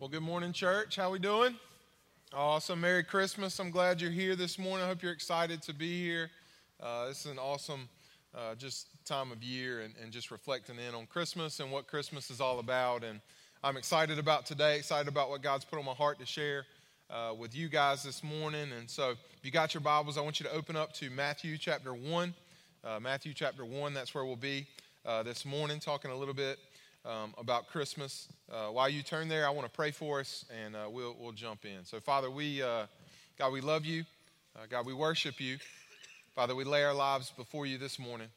Well, 0.00 0.08
good 0.08 0.22
morning, 0.22 0.52
church. 0.52 0.94
How 0.94 1.10
we 1.10 1.18
doing? 1.18 1.56
Awesome. 2.32 2.82
Merry 2.82 3.02
Christmas. 3.02 3.58
I'm 3.58 3.72
glad 3.72 4.00
you're 4.00 4.12
here 4.12 4.36
this 4.36 4.56
morning. 4.56 4.84
I 4.84 4.88
hope 4.88 5.02
you're 5.02 5.10
excited 5.10 5.60
to 5.62 5.74
be 5.74 6.00
here. 6.00 6.30
Uh, 6.80 7.08
this 7.08 7.26
is 7.26 7.32
an 7.32 7.38
awesome 7.40 7.88
uh, 8.32 8.54
just 8.54 8.86
time 9.04 9.32
of 9.32 9.42
year 9.42 9.80
and, 9.80 9.94
and 10.00 10.12
just 10.12 10.30
reflecting 10.30 10.76
in 10.78 10.94
on 10.94 11.06
Christmas 11.06 11.58
and 11.58 11.72
what 11.72 11.88
Christmas 11.88 12.30
is 12.30 12.40
all 12.40 12.60
about. 12.60 13.02
And 13.02 13.20
I'm 13.64 13.76
excited 13.76 14.20
about 14.20 14.46
today, 14.46 14.76
excited 14.76 15.08
about 15.08 15.30
what 15.30 15.42
God's 15.42 15.64
put 15.64 15.80
on 15.80 15.84
my 15.84 15.94
heart 15.94 16.20
to 16.20 16.26
share 16.26 16.64
uh, 17.10 17.34
with 17.36 17.56
you 17.56 17.68
guys 17.68 18.04
this 18.04 18.22
morning. 18.22 18.70
And 18.78 18.88
so, 18.88 19.10
if 19.10 19.18
you 19.42 19.50
got 19.50 19.74
your 19.74 19.80
Bibles, 19.80 20.16
I 20.16 20.20
want 20.20 20.38
you 20.38 20.46
to 20.46 20.52
open 20.52 20.76
up 20.76 20.92
to 20.92 21.10
Matthew 21.10 21.58
chapter 21.58 21.92
1. 21.92 22.34
Uh, 22.84 23.00
Matthew 23.00 23.34
chapter 23.34 23.64
1, 23.64 23.94
that's 23.94 24.14
where 24.14 24.24
we'll 24.24 24.36
be 24.36 24.64
uh, 25.04 25.24
this 25.24 25.44
morning, 25.44 25.80
talking 25.80 26.12
a 26.12 26.16
little 26.16 26.34
bit 26.34 26.60
um, 27.04 27.34
about 27.36 27.66
Christmas. 27.66 28.28
Uh, 28.50 28.68
while 28.68 28.88
you 28.88 29.02
turn 29.02 29.28
there, 29.28 29.46
I 29.46 29.50
want 29.50 29.66
to 29.66 29.72
pray 29.72 29.90
for 29.90 30.20
us, 30.20 30.44
and 30.64 30.74
uh, 30.74 30.86
we'll 30.90 31.14
we'll 31.20 31.32
jump 31.32 31.66
in. 31.66 31.84
So, 31.84 32.00
Father, 32.00 32.30
we 32.30 32.62
uh, 32.62 32.86
God, 33.38 33.52
we 33.52 33.60
love 33.60 33.84
you. 33.84 34.04
Uh, 34.56 34.66
God, 34.70 34.86
we 34.86 34.94
worship 34.94 35.38
you. 35.40 35.58
Father, 36.34 36.54
we 36.54 36.64
lay 36.64 36.82
our 36.82 36.94
lives 36.94 37.30
before 37.36 37.66
you 37.66 37.76
this 37.76 37.98
morning. 37.98 38.28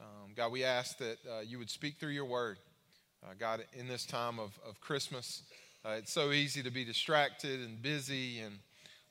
Um, 0.00 0.32
God, 0.34 0.50
we 0.50 0.64
ask 0.64 0.98
that 0.98 1.18
uh, 1.30 1.40
you 1.46 1.58
would 1.58 1.70
speak 1.70 1.96
through 1.96 2.10
your 2.10 2.24
word. 2.24 2.58
Uh, 3.22 3.34
God, 3.38 3.64
in 3.74 3.86
this 3.86 4.04
time 4.04 4.40
of, 4.40 4.58
of 4.68 4.80
Christmas, 4.80 5.42
it's 5.86 6.12
so 6.12 6.32
easy 6.32 6.62
to 6.62 6.70
be 6.70 6.84
distracted 6.84 7.60
and 7.60 7.80
busy, 7.80 8.40
and 8.40 8.58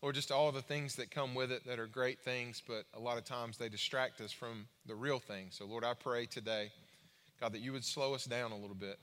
Lord, 0.01 0.15
just 0.15 0.31
all 0.31 0.51
the 0.51 0.61
things 0.61 0.97
that 0.97 1.09
come 1.09 1.35
with 1.35 1.51
it 1.51 1.65
that 1.67 1.79
are 1.79 1.87
great 1.87 2.19
things, 2.19 2.61
but 2.67 2.83
a 2.93 2.99
lot 2.99 3.17
of 3.17 3.23
times 3.23 3.57
they 3.57 3.69
distract 3.69 4.19
us 4.19 4.33
from 4.33 4.65
the 4.85 4.95
real 4.95 5.19
thing. 5.19 5.47
So, 5.51 5.65
Lord, 5.65 5.85
I 5.85 5.93
pray 5.93 6.25
today 6.25 6.71
God, 7.39 7.53
that 7.53 7.61
you 7.61 7.73
would 7.73 7.85
slow 7.85 8.13
us 8.13 8.25
down 8.25 8.51
a 8.51 8.57
little 8.57 8.75
bit. 8.75 8.99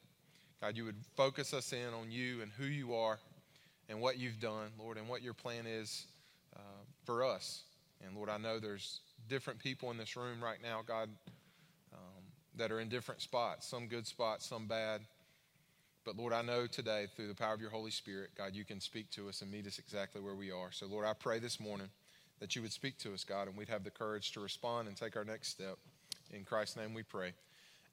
God, 0.60 0.76
you 0.76 0.84
would 0.84 0.96
focus 1.16 1.54
us 1.54 1.72
in 1.72 1.94
on 1.98 2.10
you 2.10 2.42
and 2.42 2.52
who 2.52 2.64
you 2.64 2.94
are 2.94 3.18
and 3.88 4.00
what 4.00 4.18
you've 4.18 4.40
done, 4.40 4.68
Lord, 4.78 4.98
and 4.98 5.08
what 5.08 5.22
your 5.22 5.32
plan 5.32 5.64
is 5.66 6.06
uh, 6.54 6.82
for 7.04 7.24
us. 7.24 7.62
And 8.04 8.14
Lord, 8.14 8.28
I 8.28 8.38
know 8.38 8.58
there's 8.58 9.00
different 9.28 9.58
people 9.58 9.90
in 9.90 9.96
this 9.96 10.16
room 10.16 10.42
right 10.42 10.58
now, 10.62 10.80
God, 10.86 11.08
um, 11.92 12.22
that 12.56 12.70
are 12.70 12.80
in 12.80 12.88
different 12.88 13.20
spots, 13.22 13.66
some 13.66 13.86
good 13.86 14.06
spots, 14.06 14.46
some 14.46 14.66
bad. 14.66 15.00
But 16.04 16.16
Lord, 16.16 16.32
I 16.32 16.42
know 16.42 16.66
today, 16.66 17.06
through 17.14 17.28
the 17.28 17.34
power 17.34 17.54
of 17.54 17.60
your 17.60 17.70
Holy 17.70 17.90
Spirit, 17.90 18.30
God, 18.36 18.54
you 18.54 18.64
can 18.64 18.80
speak 18.80 19.10
to 19.12 19.28
us 19.28 19.42
and 19.42 19.50
meet 19.50 19.66
us 19.66 19.78
exactly 19.78 20.20
where 20.20 20.34
we 20.34 20.50
are. 20.50 20.72
So, 20.72 20.86
Lord, 20.86 21.06
I 21.06 21.12
pray 21.12 21.38
this 21.38 21.60
morning 21.60 21.88
that 22.38 22.56
you 22.56 22.62
would 22.62 22.72
speak 22.72 22.98
to 22.98 23.12
us, 23.12 23.24
God, 23.24 23.48
and 23.48 23.56
we'd 23.56 23.68
have 23.68 23.84
the 23.84 23.90
courage 23.90 24.32
to 24.32 24.40
respond 24.40 24.88
and 24.88 24.96
take 24.96 25.16
our 25.16 25.24
next 25.24 25.48
step. 25.48 25.76
In 26.32 26.44
Christ's 26.44 26.76
name 26.76 26.94
we 26.94 27.02
pray. 27.02 27.32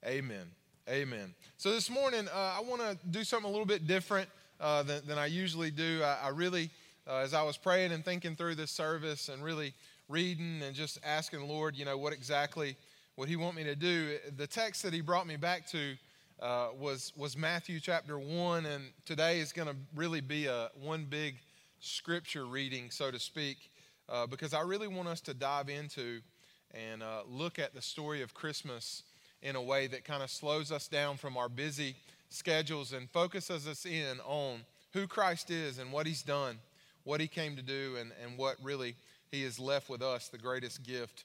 Amen. 0.06 0.46
Amen. 0.88 1.34
So 1.58 1.70
this 1.70 1.90
morning, 1.90 2.28
uh, 2.34 2.54
I 2.56 2.62
want 2.62 2.80
to 2.80 2.96
do 3.10 3.22
something 3.22 3.46
a 3.46 3.50
little 3.50 3.66
bit 3.66 3.86
different 3.86 4.26
uh, 4.58 4.82
than, 4.82 5.06
than, 5.06 5.18
I 5.18 5.26
usually 5.26 5.70
do. 5.70 6.00
I, 6.02 6.28
I 6.28 6.28
really, 6.30 6.70
uh, 7.06 7.16
as 7.16 7.34
I 7.34 7.42
was 7.42 7.58
praying 7.58 7.92
and 7.92 8.02
thinking 8.02 8.34
through 8.34 8.54
this 8.54 8.70
service 8.70 9.28
and 9.28 9.44
really 9.44 9.74
reading 10.08 10.62
and 10.62 10.74
just 10.74 10.98
asking 11.04 11.40
the 11.40 11.44
Lord, 11.44 11.76
you 11.76 11.84
know, 11.84 11.98
what 11.98 12.14
exactly 12.14 12.74
would 13.18 13.28
He 13.28 13.36
want 13.36 13.54
me 13.54 13.64
to 13.64 13.76
do, 13.76 14.16
the 14.38 14.46
text 14.46 14.82
that 14.82 14.94
He 14.94 15.02
brought 15.02 15.26
me 15.26 15.36
back 15.36 15.66
to 15.72 15.94
uh, 16.40 16.68
was, 16.74 17.12
was 17.18 17.36
Matthew 17.36 17.80
chapter 17.80 18.18
1. 18.18 18.64
And 18.64 18.84
today 19.04 19.40
is 19.40 19.52
going 19.52 19.68
to 19.68 19.76
really 19.94 20.22
be 20.22 20.46
a 20.46 20.70
one 20.80 21.04
big 21.04 21.36
scripture 21.80 22.46
reading, 22.46 22.90
so 22.90 23.10
to 23.10 23.18
speak, 23.18 23.58
uh, 24.08 24.26
because 24.26 24.54
I 24.54 24.62
really 24.62 24.88
want 24.88 25.08
us 25.08 25.20
to 25.22 25.34
dive 25.34 25.68
into 25.68 26.22
and 26.72 27.02
uh, 27.02 27.24
look 27.28 27.58
at 27.58 27.74
the 27.74 27.82
story 27.82 28.22
of 28.22 28.32
Christmas 28.32 29.02
in 29.42 29.56
a 29.56 29.62
way 29.62 29.86
that 29.86 30.04
kind 30.04 30.22
of 30.22 30.30
slows 30.30 30.72
us 30.72 30.88
down 30.88 31.16
from 31.16 31.36
our 31.36 31.48
busy 31.48 31.96
schedules 32.28 32.92
and 32.92 33.08
focuses 33.10 33.66
us 33.66 33.86
in 33.86 34.18
on 34.24 34.60
who 34.92 35.06
Christ 35.06 35.50
is 35.50 35.78
and 35.78 35.92
what 35.92 36.06
he's 36.06 36.22
done, 36.22 36.58
what 37.04 37.20
he 37.20 37.28
came 37.28 37.56
to 37.56 37.62
do, 37.62 37.96
and, 37.98 38.12
and 38.22 38.36
what 38.38 38.56
really 38.62 38.96
he 39.30 39.42
has 39.44 39.58
left 39.58 39.88
with 39.88 40.02
us, 40.02 40.28
the 40.28 40.38
greatest 40.38 40.82
gift 40.82 41.24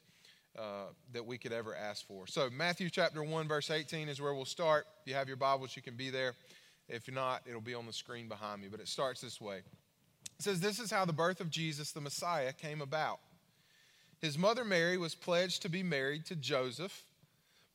uh, 0.58 0.86
that 1.14 1.26
we 1.26 1.38
could 1.38 1.52
ever 1.52 1.76
ask 1.76 2.06
for. 2.06 2.28
So, 2.28 2.50
Matthew 2.56 2.90
chapter 2.90 3.24
1, 3.24 3.48
verse 3.48 3.72
18 3.72 4.10
is 4.10 4.22
where 4.22 4.34
we'll 4.34 4.46
start. 4.46 4.86
If 5.02 5.08
you 5.08 5.16
have 5.16 5.28
your 5.28 5.38
Bibles, 5.38 5.76
you 5.76 5.82
can 5.82 5.96
be 5.96 6.10
there. 6.10 6.36
If 6.88 7.12
not, 7.12 7.42
it'll 7.48 7.62
be 7.62 7.74
on 7.74 7.86
the 7.86 7.94
screen 7.94 8.28
behind 8.28 8.62
me. 8.62 8.68
But 8.70 8.80
it 8.80 8.88
starts 8.88 9.22
this 9.22 9.42
way 9.42 9.58
It 9.58 9.64
says, 10.44 10.60
This 10.60 10.80
is 10.80 10.92
how 10.92 11.06
the 11.06 11.14
birth 11.14 11.40
of 11.40 11.50
Jesus, 11.50 11.92
the 11.92 12.02
Messiah, 12.02 12.54
came 12.54 12.82
about. 12.82 13.20
His 14.20 14.38
mother 14.38 14.64
Mary 14.64 14.98
was 14.98 15.16
pledged 15.16 15.64
to 15.64 15.70
be 15.70 15.82
married 15.84 16.26
to 16.28 16.36
Joseph 16.36 17.04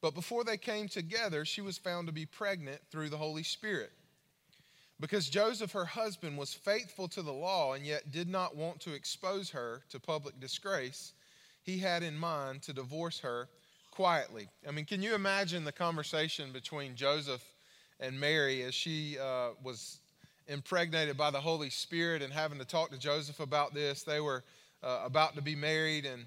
but 0.01 0.15
before 0.15 0.45
they 0.45 0.57
came 0.57 0.89
together, 0.89 1.45
she 1.45 1.61
was 1.61 1.79
found 1.79 2.07
to 2.07 2.13
be 2.13 2.27
pregnant 2.27 2.81
through 2.91 3.09
the 3.09 3.17
Holy 3.17 3.43
Spirit. 3.43 3.93
Because 5.01 5.29
Joseph, 5.29 5.73
her 5.73 5.85
husband, 5.85 6.37
was 6.37 6.53
faithful 6.53 7.07
to 7.09 7.23
the 7.23 7.33
law 7.33 7.75
and 7.75 7.87
yet 7.87 8.11
did 8.11 8.29
not 8.29 8.57
want 8.57 8.81
to 8.81 8.93
expose 8.93 9.51
her 9.51 9.83
to 9.91 10.01
public 10.01 10.41
disgrace, 10.41 11.13
he 11.63 11.79
had 11.79 12.03
in 12.03 12.17
mind 12.17 12.63
to 12.63 12.73
divorce 12.73 13.21
her 13.21 13.49
quietly. 13.91 14.49
I 14.67 14.73
mean, 14.73 14.85
can 14.85 15.03
you 15.03 15.15
imagine 15.15 15.65
the 15.65 15.73
conversation 15.73 16.53
between 16.53 16.97
Joseph 16.97 17.45
and 18.01 18.19
Mary 18.19 18.63
as 18.63 18.75
she 18.75 19.19
uh, 19.19 19.51
was 19.63 19.99
impregnated 20.49 21.17
by 21.17 21.31
the 21.31 21.41
Holy 21.41 21.71
Spirit 21.71 22.23
and 22.23 22.33
having 22.33 22.59
to 22.59 22.65
talk 22.65 22.91
to 22.91 22.99
Joseph 22.99 23.39
about 23.39 23.75
this? 23.75 24.03
They 24.03 24.21
were 24.21 24.43
uh, 24.83 25.03
about 25.05 25.35
to 25.37 25.43
be 25.43 25.55
married 25.55 26.07
and 26.07 26.27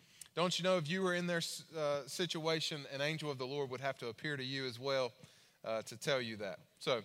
Don't 0.33 0.57
you 0.57 0.63
know 0.63 0.77
if 0.77 0.89
you 0.89 1.01
were 1.01 1.13
in 1.13 1.27
their 1.27 1.41
uh, 1.77 1.99
situation, 2.07 2.85
an 2.93 3.01
angel 3.01 3.29
of 3.29 3.37
the 3.37 3.45
Lord 3.45 3.69
would 3.69 3.81
have 3.81 3.97
to 3.97 4.07
appear 4.07 4.37
to 4.37 4.43
you 4.43 4.65
as 4.65 4.79
well 4.79 5.11
uh, 5.65 5.81
to 5.83 5.97
tell 5.97 6.21
you 6.21 6.37
that. 6.37 6.59
So, 6.79 7.01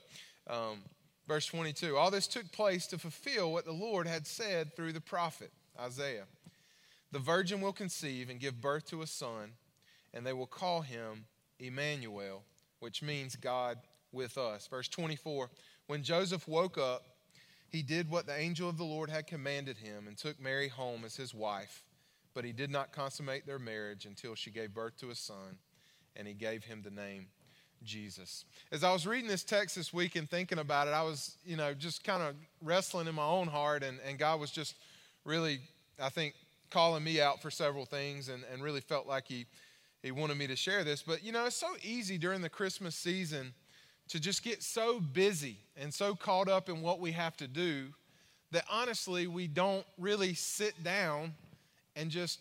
um, 0.49 0.79
verse 1.27 1.47
22 1.47 1.97
all 1.97 2.11
this 2.11 2.29
took 2.29 2.51
place 2.53 2.87
to 2.89 2.99
fulfill 2.99 3.53
what 3.53 3.65
the 3.65 3.73
Lord 3.73 4.07
had 4.07 4.27
said 4.27 4.77
through 4.77 4.93
the 4.93 5.01
prophet 5.01 5.51
Isaiah. 5.79 6.25
The 7.11 7.19
virgin 7.19 7.61
will 7.61 7.73
conceive 7.73 8.31
and 8.31 8.39
give 8.39 8.61
birth 8.61 8.87
to 8.91 9.03
a 9.03 9.07
son, 9.07 9.53
and 10.15 10.25
they 10.25 10.33
will 10.33 10.47
call 10.47 10.83
him 10.83 11.25
Emmanuel, 11.59 12.43
which 12.81 13.03
means 13.03 13.35
God 13.35 13.79
with 14.13 14.39
us. 14.39 14.69
Verse 14.69 14.89
24 14.89 15.51
When 15.89 16.05
Joseph 16.05 16.47
woke 16.47 16.79
up, 16.79 17.05
he 17.69 17.83
did 17.83 18.09
what 18.09 18.27
the 18.27 18.39
angel 18.39 18.69
of 18.69 18.79
the 18.79 18.85
Lord 18.85 19.11
had 19.11 19.27
commanded 19.27 19.79
him 19.79 20.07
and 20.07 20.17
took 20.17 20.41
Mary 20.41 20.69
home 20.69 21.05
as 21.05 21.17
his 21.17 21.35
wife. 21.35 21.83
But 22.37 22.45
he 22.45 22.53
did 22.53 22.71
not 22.71 22.93
consummate 22.93 23.47
their 23.47 23.59
marriage 23.59 24.05
until 24.05 24.35
she 24.35 24.51
gave 24.51 24.75
birth 24.75 24.99
to 24.99 25.09
a 25.09 25.15
son, 25.15 25.57
and 26.17 26.29
he 26.29 26.35
gave 26.35 26.65
him 26.65 26.83
the 26.85 26.91
name 26.91 27.29
Jesus. 27.83 28.45
As 28.71 28.85
I 28.85 28.93
was 28.93 29.07
reading 29.07 29.27
this 29.27 29.43
text 29.43 29.75
this 29.75 29.91
week 29.91 30.17
and 30.17 30.29
thinking 30.29 30.59
about 30.59 30.87
it, 30.87 30.91
I 30.91 31.03
was, 31.03 31.39
you 31.47 31.57
know, 31.57 31.73
just 31.73 32.05
kind 32.05 32.23
of 32.23 32.35
wrestling 32.61 33.07
in 33.07 33.15
my 33.15 33.25
own 33.25 33.49
heart, 33.49 33.83
and, 33.83 33.99
and 34.07 34.19
God 34.19 34.39
was 34.39 34.51
just 34.51 34.75
really, 35.25 35.61
I 35.99 36.11
think, 36.11 36.35
calling 36.71 37.03
me 37.03 37.23
out 37.23 37.41
for 37.41 37.51
several 37.51 37.87
things 37.87 38.29
and, 38.29 38.45
and 38.53 38.63
really 38.63 38.83
felt 38.83 39.07
like 39.07 39.27
he, 39.27 39.47
he 40.03 40.11
wanted 40.11 40.37
me 40.37 40.47
to 40.47 40.57
share 40.57 40.85
this. 40.85 41.01
But, 41.01 41.25
you 41.25 41.33
know, 41.33 41.47
it's 41.47 41.57
so 41.57 41.75
easy 41.83 42.19
during 42.19 42.43
the 42.43 42.51
Christmas 42.51 42.95
season 42.95 43.55
to 44.09 44.21
just 44.21 44.43
get 44.43 44.63
so 44.63 45.01
busy 45.01 45.57
and 45.75 45.93
so 45.93 46.15
caught 46.15 46.51
up 46.51 46.69
in 46.69 46.83
what 46.83 47.01
we 47.01 47.13
have 47.13 47.35
to 47.39 47.49
do 47.49 47.95
that 48.53 48.65
honestly 48.71 49.27
we 49.27 49.49
don't 49.49 49.87
really 49.99 50.35
sit 50.35 50.85
down 50.85 51.35
and 51.97 52.11
just 52.11 52.39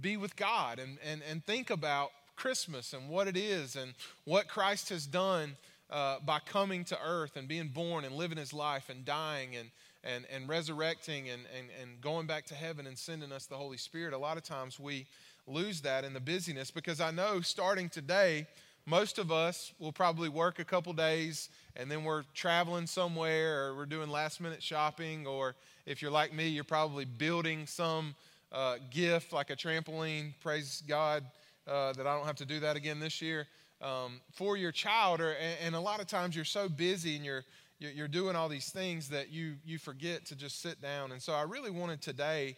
be 0.00 0.16
with 0.16 0.34
God 0.36 0.78
and, 0.78 0.98
and, 1.04 1.22
and 1.30 1.44
think 1.44 1.70
about 1.70 2.10
Christmas 2.34 2.92
and 2.92 3.08
what 3.08 3.28
it 3.28 3.36
is 3.36 3.76
and 3.76 3.94
what 4.24 4.48
Christ 4.48 4.88
has 4.88 5.06
done 5.06 5.56
uh, 5.90 6.16
by 6.24 6.38
coming 6.40 6.84
to 6.84 6.98
earth 7.04 7.36
and 7.36 7.46
being 7.46 7.68
born 7.68 8.04
and 8.04 8.14
living 8.14 8.38
his 8.38 8.52
life 8.52 8.90
and 8.90 9.04
dying 9.04 9.56
and, 9.56 9.70
and, 10.04 10.26
and 10.32 10.48
resurrecting 10.48 11.28
and, 11.28 11.42
and, 11.56 11.68
and 11.80 12.00
going 12.00 12.26
back 12.26 12.44
to 12.46 12.54
heaven 12.54 12.86
and 12.86 12.98
sending 12.98 13.32
us 13.32 13.46
the 13.46 13.56
Holy 13.56 13.76
Spirit, 13.76 14.12
a 14.12 14.18
lot 14.18 14.36
of 14.36 14.42
times 14.42 14.78
we 14.80 15.06
lose 15.46 15.80
that 15.82 16.04
in 16.04 16.12
the 16.12 16.20
busyness 16.20 16.70
because 16.70 17.00
I 17.00 17.10
know 17.10 17.40
starting 17.40 17.88
today, 17.88 18.46
most 18.84 19.18
of 19.18 19.32
us 19.32 19.72
will 19.78 19.92
probably 19.92 20.28
work 20.28 20.58
a 20.58 20.64
couple 20.64 20.92
days 20.92 21.48
and 21.76 21.90
then 21.90 22.04
we're 22.04 22.24
traveling 22.34 22.86
somewhere 22.86 23.66
or 23.66 23.76
we're 23.76 23.86
doing 23.86 24.10
last 24.10 24.40
minute 24.40 24.62
shopping 24.62 25.26
or 25.26 25.54
if 25.86 26.02
you're 26.02 26.10
like 26.10 26.34
me, 26.34 26.48
you're 26.48 26.64
probably 26.64 27.04
building 27.04 27.66
some 27.66 28.14
uh, 28.52 28.76
gift 28.90 29.32
like 29.32 29.50
a 29.50 29.56
trampoline. 29.56 30.32
Praise 30.40 30.82
God 30.86 31.24
uh, 31.66 31.92
that 31.94 32.06
I 32.06 32.16
don't 32.16 32.26
have 32.26 32.36
to 32.36 32.46
do 32.46 32.60
that 32.60 32.76
again 32.76 33.00
this 33.00 33.20
year 33.20 33.46
um, 33.80 34.20
for 34.32 34.56
your 34.56 34.72
child. 34.72 35.20
Or, 35.20 35.32
and, 35.32 35.56
and, 35.62 35.74
a 35.74 35.80
lot 35.80 36.00
of 36.00 36.06
times 36.06 36.34
you're 36.36 36.44
so 36.44 36.68
busy 36.68 37.16
and 37.16 37.24
you're, 37.24 37.44
you're 37.78 38.08
doing 38.08 38.36
all 38.36 38.48
these 38.48 38.70
things 38.70 39.08
that 39.10 39.30
you, 39.30 39.56
you 39.64 39.78
forget 39.78 40.24
to 40.26 40.36
just 40.36 40.62
sit 40.62 40.80
down. 40.80 41.12
And 41.12 41.20
so 41.20 41.32
I 41.32 41.42
really 41.42 41.70
wanted 41.70 42.00
today 42.00 42.56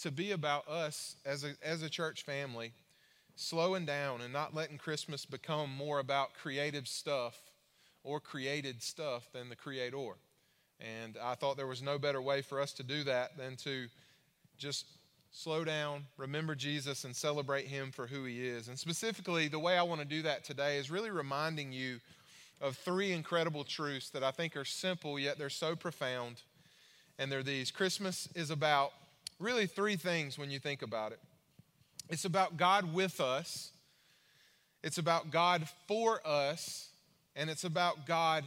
to 0.00 0.10
be 0.10 0.32
about 0.32 0.68
us 0.68 1.16
as 1.24 1.44
a, 1.44 1.54
as 1.62 1.82
a 1.82 1.90
church 1.90 2.22
family 2.24 2.72
slowing 3.36 3.84
down 3.84 4.22
and 4.22 4.32
not 4.32 4.54
letting 4.54 4.78
Christmas 4.78 5.26
become 5.26 5.70
more 5.70 5.98
about 5.98 6.34
creative 6.34 6.88
stuff 6.88 7.38
or 8.02 8.18
created 8.18 8.82
stuff 8.82 9.30
than 9.32 9.48
the 9.48 9.56
Creator. 9.56 10.14
And 10.80 11.16
I 11.22 11.34
thought 11.34 11.56
there 11.56 11.66
was 11.66 11.82
no 11.82 11.98
better 11.98 12.22
way 12.22 12.40
for 12.40 12.60
us 12.60 12.72
to 12.74 12.82
do 12.82 13.04
that 13.04 13.36
than 13.36 13.56
to 13.56 13.88
just 14.56 14.86
slow 15.36 15.64
down, 15.64 16.06
remember 16.16 16.54
Jesus, 16.54 17.04
and 17.04 17.14
celebrate 17.14 17.66
Him 17.66 17.90
for 17.92 18.06
who 18.06 18.24
He 18.24 18.46
is. 18.46 18.68
And 18.68 18.78
specifically, 18.78 19.48
the 19.48 19.58
way 19.58 19.76
I 19.76 19.82
want 19.82 20.00
to 20.00 20.06
do 20.06 20.22
that 20.22 20.44
today 20.44 20.78
is 20.78 20.90
really 20.90 21.10
reminding 21.10 21.72
you 21.72 22.00
of 22.62 22.74
three 22.74 23.12
incredible 23.12 23.62
truths 23.62 24.08
that 24.10 24.24
I 24.24 24.30
think 24.30 24.56
are 24.56 24.64
simple, 24.64 25.18
yet 25.18 25.36
they're 25.36 25.50
so 25.50 25.76
profound. 25.76 26.40
And 27.18 27.30
they're 27.30 27.42
these 27.42 27.70
Christmas 27.70 28.30
is 28.34 28.50
about 28.50 28.92
really 29.38 29.66
three 29.66 29.96
things 29.96 30.38
when 30.38 30.50
you 30.50 30.58
think 30.58 30.80
about 30.80 31.12
it 31.12 31.20
it's 32.08 32.24
about 32.24 32.56
God 32.56 32.94
with 32.94 33.20
us, 33.20 33.72
it's 34.82 34.96
about 34.96 35.32
God 35.32 35.68
for 35.88 36.20
us, 36.24 36.88
and 37.34 37.50
it's 37.50 37.64
about 37.64 38.06
God 38.06 38.44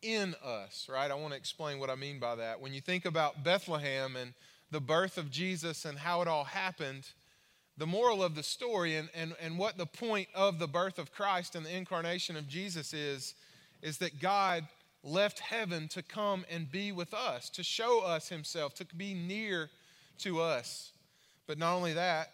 in 0.00 0.34
us, 0.42 0.88
right? 0.90 1.10
I 1.10 1.14
want 1.14 1.34
to 1.34 1.36
explain 1.36 1.78
what 1.78 1.90
I 1.90 1.94
mean 1.94 2.18
by 2.18 2.36
that. 2.36 2.60
When 2.60 2.72
you 2.72 2.80
think 2.80 3.04
about 3.04 3.44
Bethlehem 3.44 4.16
and 4.16 4.32
the 4.72 4.80
birth 4.80 5.18
of 5.18 5.30
Jesus 5.30 5.84
and 5.84 5.98
how 5.98 6.22
it 6.22 6.28
all 6.28 6.44
happened, 6.44 7.10
the 7.76 7.86
moral 7.86 8.24
of 8.24 8.34
the 8.34 8.42
story 8.42 8.96
and, 8.96 9.08
and, 9.14 9.34
and 9.40 9.58
what 9.58 9.76
the 9.76 9.86
point 9.86 10.28
of 10.34 10.58
the 10.58 10.66
birth 10.66 10.98
of 10.98 11.12
Christ 11.12 11.54
and 11.54 11.64
the 11.64 11.76
incarnation 11.76 12.36
of 12.36 12.48
Jesus 12.48 12.92
is, 12.92 13.34
is 13.82 13.98
that 13.98 14.20
God 14.20 14.66
left 15.04 15.40
heaven 15.40 15.88
to 15.88 16.02
come 16.02 16.44
and 16.50 16.70
be 16.70 16.90
with 16.90 17.12
us, 17.12 17.50
to 17.50 17.62
show 17.62 18.00
us 18.00 18.28
himself, 18.28 18.74
to 18.74 18.86
be 18.96 19.14
near 19.14 19.68
to 20.18 20.40
us. 20.40 20.92
But 21.46 21.58
not 21.58 21.74
only 21.74 21.92
that, 21.92 22.30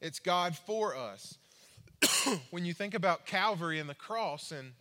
it's 0.00 0.18
God 0.18 0.56
for 0.56 0.94
us. 0.94 1.38
when 2.50 2.64
you 2.64 2.74
think 2.74 2.94
about 2.94 3.26
Calvary 3.26 3.78
and 3.78 3.88
the 3.88 3.94
cross 3.94 4.52
and 4.52 4.72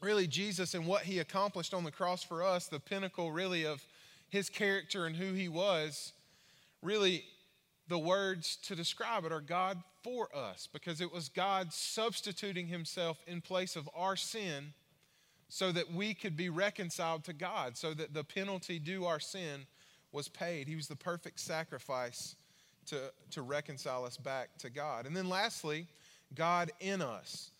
really 0.00 0.26
Jesus 0.26 0.74
and 0.74 0.86
what 0.86 1.02
he 1.02 1.18
accomplished 1.20 1.74
on 1.74 1.84
the 1.84 1.92
cross 1.92 2.24
for 2.24 2.42
us, 2.42 2.66
the 2.66 2.80
pinnacle 2.80 3.30
really 3.30 3.64
of 3.64 3.84
his 4.28 4.50
character 4.50 5.06
and 5.06 5.16
who 5.16 5.32
he 5.32 5.48
was, 5.48 6.12
really 6.82 7.24
the 7.88 7.98
words 7.98 8.56
to 8.56 8.74
describe 8.74 9.24
it 9.24 9.32
are 9.32 9.40
God 9.40 9.82
for 10.02 10.28
us 10.36 10.68
because 10.72 11.00
it 11.00 11.12
was 11.12 11.28
God 11.28 11.72
substituting 11.72 12.66
himself 12.66 13.18
in 13.26 13.40
place 13.40 13.76
of 13.76 13.88
our 13.94 14.16
sin 14.16 14.72
so 15.48 15.72
that 15.72 15.92
we 15.92 16.12
could 16.12 16.36
be 16.36 16.50
reconciled 16.50 17.24
to 17.24 17.32
God, 17.32 17.76
so 17.76 17.94
that 17.94 18.12
the 18.12 18.24
penalty 18.24 18.78
due 18.78 19.06
our 19.06 19.20
sin 19.20 19.66
was 20.12 20.28
paid. 20.28 20.68
He 20.68 20.76
was 20.76 20.88
the 20.88 20.96
perfect 20.96 21.40
sacrifice 21.40 22.36
to, 22.86 23.12
to 23.30 23.42
reconcile 23.42 24.04
us 24.04 24.16
back 24.16 24.50
to 24.58 24.70
God. 24.70 25.06
And 25.06 25.16
then 25.16 25.28
lastly, 25.28 25.86
God 26.34 26.70
in 26.80 27.00
us. 27.00 27.50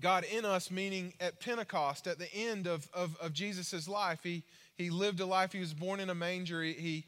God 0.00 0.24
in 0.24 0.44
us, 0.44 0.70
meaning 0.70 1.14
at 1.20 1.40
Pentecost, 1.40 2.06
at 2.06 2.18
the 2.18 2.32
end 2.34 2.66
of, 2.66 2.88
of, 2.92 3.16
of 3.20 3.32
Jesus' 3.32 3.88
life, 3.88 4.20
he, 4.22 4.42
he 4.76 4.90
lived 4.90 5.20
a 5.20 5.26
life. 5.26 5.52
He 5.52 5.60
was 5.60 5.74
born 5.74 6.00
in 6.00 6.10
a 6.10 6.14
manger. 6.14 6.62
He, 6.62 6.72
he 6.72 7.04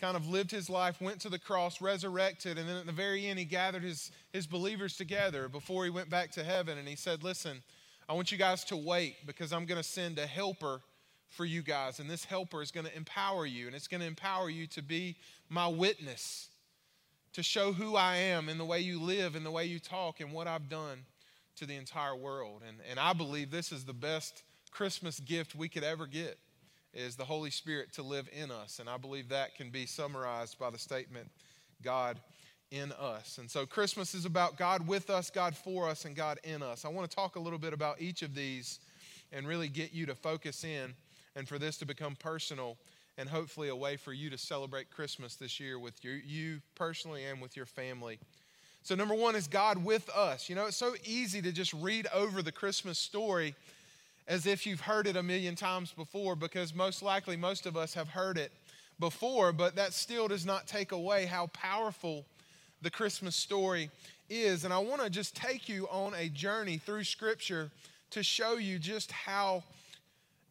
kind 0.00 0.16
of 0.16 0.26
lived 0.26 0.50
his 0.50 0.70
life, 0.70 1.00
went 1.00 1.20
to 1.20 1.28
the 1.28 1.38
cross, 1.38 1.80
resurrected, 1.80 2.58
and 2.58 2.68
then 2.68 2.76
at 2.76 2.86
the 2.86 2.92
very 2.92 3.26
end, 3.26 3.38
he 3.38 3.44
gathered 3.44 3.82
his, 3.82 4.10
his 4.32 4.46
believers 4.46 4.96
together 4.96 5.48
before 5.48 5.84
he 5.84 5.90
went 5.90 6.08
back 6.08 6.30
to 6.32 6.42
heaven. 6.42 6.78
And 6.78 6.88
he 6.88 6.96
said, 6.96 7.22
Listen, 7.22 7.62
I 8.08 8.14
want 8.14 8.32
you 8.32 8.38
guys 8.38 8.64
to 8.64 8.76
wait 8.76 9.26
because 9.26 9.52
I'm 9.52 9.66
going 9.66 9.80
to 9.80 9.86
send 9.86 10.18
a 10.18 10.26
helper 10.26 10.80
for 11.28 11.44
you 11.44 11.62
guys. 11.62 12.00
And 12.00 12.08
this 12.08 12.24
helper 12.24 12.62
is 12.62 12.70
going 12.70 12.86
to 12.86 12.96
empower 12.96 13.46
you, 13.46 13.66
and 13.66 13.76
it's 13.76 13.88
going 13.88 14.00
to 14.00 14.06
empower 14.06 14.50
you 14.50 14.66
to 14.68 14.82
be 14.82 15.16
my 15.48 15.68
witness, 15.68 16.48
to 17.34 17.42
show 17.42 17.72
who 17.72 17.94
I 17.94 18.16
am 18.16 18.48
in 18.48 18.58
the 18.58 18.64
way 18.64 18.80
you 18.80 19.00
live, 19.00 19.36
in 19.36 19.44
the 19.44 19.50
way 19.50 19.66
you 19.66 19.78
talk, 19.78 20.20
and 20.20 20.32
what 20.32 20.46
I've 20.46 20.68
done 20.68 21.04
to 21.56 21.66
the 21.66 21.76
entire 21.76 22.16
world. 22.16 22.62
And, 22.66 22.78
and 22.88 22.98
I 22.98 23.12
believe 23.12 23.50
this 23.50 23.72
is 23.72 23.84
the 23.84 23.92
best 23.92 24.42
Christmas 24.70 25.20
gift 25.20 25.54
we 25.54 25.68
could 25.68 25.84
ever 25.84 26.06
get 26.06 26.38
is 26.92 27.16
the 27.16 27.24
Holy 27.24 27.50
Spirit 27.50 27.92
to 27.94 28.02
live 28.02 28.28
in 28.32 28.50
us. 28.50 28.78
And 28.78 28.88
I 28.88 28.96
believe 28.96 29.28
that 29.28 29.54
can 29.54 29.70
be 29.70 29.86
summarized 29.86 30.58
by 30.58 30.70
the 30.70 30.78
statement, 30.78 31.28
God 31.82 32.18
in 32.70 32.92
us. 32.92 33.38
And 33.38 33.50
so 33.50 33.66
Christmas 33.66 34.14
is 34.14 34.24
about 34.24 34.56
God 34.56 34.86
with 34.86 35.10
us, 35.10 35.30
God 35.30 35.56
for 35.56 35.88
us, 35.88 36.04
and 36.04 36.14
God 36.14 36.38
in 36.44 36.62
us. 36.62 36.84
I 36.84 36.88
want 36.88 37.08
to 37.08 37.14
talk 37.14 37.36
a 37.36 37.40
little 37.40 37.58
bit 37.58 37.72
about 37.72 38.00
each 38.00 38.22
of 38.22 38.34
these 38.34 38.80
and 39.32 39.46
really 39.46 39.68
get 39.68 39.92
you 39.92 40.06
to 40.06 40.14
focus 40.14 40.64
in 40.64 40.94
and 41.36 41.48
for 41.48 41.58
this 41.58 41.78
to 41.78 41.86
become 41.86 42.16
personal 42.16 42.76
and 43.18 43.28
hopefully 43.28 43.68
a 43.68 43.76
way 43.76 43.96
for 43.96 44.12
you 44.12 44.30
to 44.30 44.38
celebrate 44.38 44.90
Christmas 44.90 45.36
this 45.36 45.60
year 45.60 45.78
with 45.78 46.02
your, 46.04 46.14
you 46.14 46.60
personally 46.74 47.24
and 47.24 47.40
with 47.40 47.56
your 47.56 47.66
family. 47.66 48.18
So, 48.82 48.94
number 48.94 49.14
one 49.14 49.36
is 49.36 49.46
God 49.46 49.84
with 49.84 50.08
us. 50.10 50.48
You 50.48 50.54
know, 50.54 50.66
it's 50.66 50.76
so 50.76 50.94
easy 51.04 51.42
to 51.42 51.52
just 51.52 51.72
read 51.74 52.06
over 52.14 52.42
the 52.42 52.52
Christmas 52.52 52.98
story 52.98 53.54
as 54.26 54.46
if 54.46 54.64
you've 54.64 54.80
heard 54.80 55.06
it 55.06 55.16
a 55.16 55.22
million 55.22 55.54
times 55.54 55.92
before, 55.92 56.34
because 56.36 56.74
most 56.74 57.02
likely 57.02 57.36
most 57.36 57.66
of 57.66 57.76
us 57.76 57.94
have 57.94 58.08
heard 58.08 58.38
it 58.38 58.52
before, 58.98 59.52
but 59.52 59.76
that 59.76 59.92
still 59.92 60.28
does 60.28 60.46
not 60.46 60.66
take 60.66 60.92
away 60.92 61.26
how 61.26 61.48
powerful 61.48 62.24
the 62.82 62.90
Christmas 62.90 63.34
story 63.34 63.90
is. 64.28 64.64
And 64.64 64.72
I 64.72 64.78
want 64.78 65.02
to 65.02 65.10
just 65.10 65.34
take 65.34 65.68
you 65.68 65.88
on 65.88 66.14
a 66.14 66.28
journey 66.28 66.78
through 66.78 67.04
Scripture 67.04 67.70
to 68.10 68.22
show 68.22 68.56
you 68.56 68.78
just 68.78 69.10
how 69.10 69.62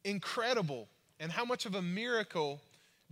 incredible 0.04 0.88
and 1.20 1.32
how 1.32 1.46
much 1.46 1.66
of 1.66 1.76
a 1.76 1.82
miracle 1.82 2.60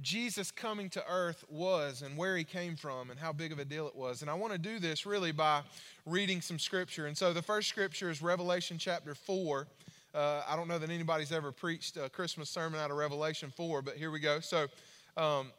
Jesus 0.02 0.52
coming 0.52 0.90
to 0.92 1.04
earth 1.10 1.44
was 1.50 2.04
and 2.04 2.16
where 2.16 2.38
he 2.38 2.44
came 2.44 2.76
from 2.76 3.10
and 3.10 3.20
how 3.20 3.34
big 3.34 3.52
of 3.52 3.60
a 3.60 3.66
deal 3.66 3.88
it 3.88 3.96
was. 3.96 4.22
And 4.22 4.30
I 4.30 4.36
want 4.36 4.54
to 4.54 4.60
do 4.60 4.80
this 4.80 5.06
really 5.06 5.32
by 5.32 5.62
reading 6.06 6.40
some 6.42 6.60
scripture. 6.60 7.08
And 7.08 7.18
so 7.18 7.34
the 7.34 7.42
first 7.42 7.68
scripture 7.68 8.10
is 8.10 8.22
Revelation 8.22 8.78
chapter 8.78 9.16
4. 9.16 9.68
Uh, 10.14 10.44
I 10.48 10.56
don't 10.56 10.68
know 10.68 10.80
that 10.80 10.90
anybody's 10.90 11.32
ever 11.32 11.52
preached 11.52 11.98
a 11.98 12.10
Christmas 12.10 12.50
sermon 12.50 12.80
out 12.80 12.92
of 12.92 12.98
Revelation 12.98 13.52
4, 13.56 13.82
but 13.82 13.96
here 13.96 14.12
we 14.12 14.20
go. 14.20 14.40
So, 14.40 14.68
um, 15.16 15.52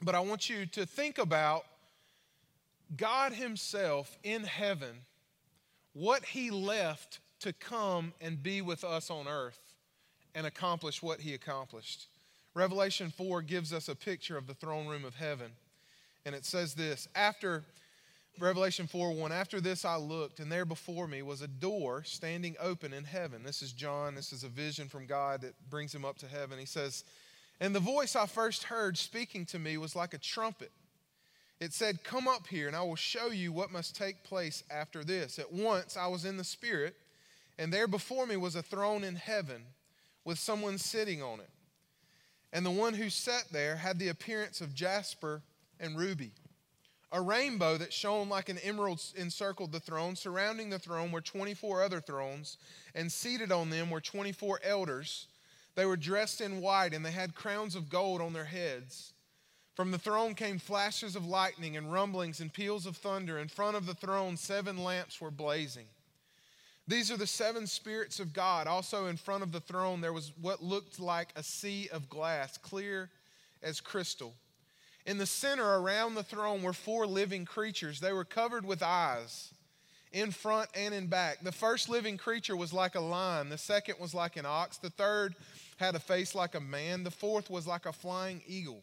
but 0.00 0.14
I 0.14 0.20
want 0.20 0.48
you 0.48 0.66
to 0.66 0.86
think 0.86 1.18
about 1.18 1.64
God 2.96 3.32
Himself 3.32 4.16
in 4.22 4.44
heaven, 4.44 5.02
what 5.92 6.24
He 6.24 6.50
left 6.50 7.20
to 7.40 7.52
come 7.52 8.12
and 8.20 8.42
be 8.42 8.62
with 8.62 8.84
us 8.84 9.10
on 9.10 9.26
earth 9.26 9.58
and 10.34 10.46
accomplish 10.46 11.02
what 11.02 11.20
He 11.20 11.34
accomplished. 11.34 12.06
Revelation 12.56 13.12
4 13.14 13.42
gives 13.42 13.70
us 13.74 13.90
a 13.90 13.94
picture 13.94 14.38
of 14.38 14.46
the 14.46 14.54
throne 14.54 14.86
room 14.86 15.04
of 15.04 15.14
heaven. 15.14 15.50
And 16.24 16.34
it 16.34 16.46
says 16.46 16.72
this 16.72 17.06
After 17.14 17.64
Revelation 18.40 18.86
4 18.86 19.12
1, 19.12 19.30
after 19.30 19.60
this 19.60 19.84
I 19.84 19.96
looked, 19.96 20.40
and 20.40 20.50
there 20.50 20.64
before 20.64 21.06
me 21.06 21.20
was 21.20 21.42
a 21.42 21.48
door 21.48 22.02
standing 22.04 22.56
open 22.58 22.94
in 22.94 23.04
heaven. 23.04 23.42
This 23.42 23.60
is 23.60 23.72
John. 23.72 24.14
This 24.14 24.32
is 24.32 24.42
a 24.42 24.48
vision 24.48 24.88
from 24.88 25.04
God 25.04 25.42
that 25.42 25.52
brings 25.68 25.94
him 25.94 26.06
up 26.06 26.16
to 26.18 26.26
heaven. 26.26 26.58
He 26.58 26.64
says, 26.64 27.04
And 27.60 27.74
the 27.74 27.80
voice 27.80 28.16
I 28.16 28.24
first 28.24 28.64
heard 28.64 28.96
speaking 28.96 29.44
to 29.46 29.58
me 29.58 29.76
was 29.76 29.94
like 29.94 30.14
a 30.14 30.18
trumpet. 30.18 30.72
It 31.60 31.74
said, 31.74 32.04
Come 32.04 32.26
up 32.26 32.46
here, 32.46 32.68
and 32.68 32.76
I 32.76 32.82
will 32.84 32.96
show 32.96 33.26
you 33.26 33.52
what 33.52 33.70
must 33.70 33.94
take 33.94 34.24
place 34.24 34.64
after 34.70 35.04
this. 35.04 35.38
At 35.38 35.52
once 35.52 35.98
I 35.98 36.06
was 36.06 36.24
in 36.24 36.38
the 36.38 36.44
Spirit, 36.44 36.96
and 37.58 37.70
there 37.70 37.86
before 37.86 38.26
me 38.26 38.38
was 38.38 38.56
a 38.56 38.62
throne 38.62 39.04
in 39.04 39.16
heaven 39.16 39.62
with 40.24 40.38
someone 40.38 40.78
sitting 40.78 41.22
on 41.22 41.40
it. 41.40 41.50
And 42.56 42.64
the 42.64 42.70
one 42.70 42.94
who 42.94 43.10
sat 43.10 43.48
there 43.52 43.76
had 43.76 43.98
the 43.98 44.08
appearance 44.08 44.62
of 44.62 44.74
jasper 44.74 45.42
and 45.78 45.94
ruby. 45.94 46.32
A 47.12 47.20
rainbow 47.20 47.76
that 47.76 47.92
shone 47.92 48.30
like 48.30 48.48
an 48.48 48.56
emerald 48.56 49.02
encircled 49.14 49.72
the 49.72 49.78
throne. 49.78 50.16
Surrounding 50.16 50.70
the 50.70 50.78
throne 50.78 51.12
were 51.12 51.20
24 51.20 51.82
other 51.82 52.00
thrones, 52.00 52.56
and 52.94 53.12
seated 53.12 53.52
on 53.52 53.68
them 53.68 53.90
were 53.90 54.00
24 54.00 54.60
elders. 54.64 55.26
They 55.74 55.84
were 55.84 55.98
dressed 55.98 56.40
in 56.40 56.62
white, 56.62 56.94
and 56.94 57.04
they 57.04 57.10
had 57.10 57.34
crowns 57.34 57.74
of 57.74 57.90
gold 57.90 58.22
on 58.22 58.32
their 58.32 58.46
heads. 58.46 59.12
From 59.74 59.90
the 59.90 59.98
throne 59.98 60.34
came 60.34 60.58
flashes 60.58 61.14
of 61.14 61.26
lightning 61.26 61.76
and 61.76 61.92
rumblings 61.92 62.40
and 62.40 62.50
peals 62.50 62.86
of 62.86 62.96
thunder. 62.96 63.38
In 63.38 63.48
front 63.48 63.76
of 63.76 63.84
the 63.84 63.92
throne, 63.92 64.38
seven 64.38 64.82
lamps 64.82 65.20
were 65.20 65.30
blazing. 65.30 65.88
These 66.88 67.10
are 67.10 67.16
the 67.16 67.26
seven 67.26 67.66
spirits 67.66 68.20
of 68.20 68.32
God. 68.32 68.66
Also, 68.66 69.06
in 69.06 69.16
front 69.16 69.42
of 69.42 69.50
the 69.50 69.60
throne, 69.60 70.00
there 70.00 70.12
was 70.12 70.32
what 70.40 70.62
looked 70.62 71.00
like 71.00 71.28
a 71.34 71.42
sea 71.42 71.88
of 71.92 72.08
glass, 72.08 72.58
clear 72.58 73.10
as 73.62 73.80
crystal. 73.80 74.34
In 75.04 75.18
the 75.18 75.26
center 75.26 75.78
around 75.78 76.14
the 76.14 76.22
throne 76.22 76.62
were 76.62 76.72
four 76.72 77.06
living 77.06 77.44
creatures. 77.44 78.00
They 78.00 78.12
were 78.12 78.24
covered 78.24 78.64
with 78.64 78.82
eyes 78.82 79.52
in 80.12 80.30
front 80.30 80.70
and 80.74 80.94
in 80.94 81.08
back. 81.08 81.42
The 81.42 81.52
first 81.52 81.88
living 81.88 82.16
creature 82.16 82.56
was 82.56 82.72
like 82.72 82.94
a 82.94 83.00
lion, 83.00 83.48
the 83.48 83.58
second 83.58 83.96
was 84.00 84.14
like 84.14 84.36
an 84.36 84.46
ox, 84.46 84.78
the 84.78 84.90
third 84.90 85.34
had 85.76 85.94
a 85.94 86.00
face 86.00 86.34
like 86.34 86.54
a 86.54 86.60
man, 86.60 87.04
the 87.04 87.10
fourth 87.10 87.50
was 87.50 87.66
like 87.66 87.86
a 87.86 87.92
flying 87.92 88.42
eagle. 88.46 88.82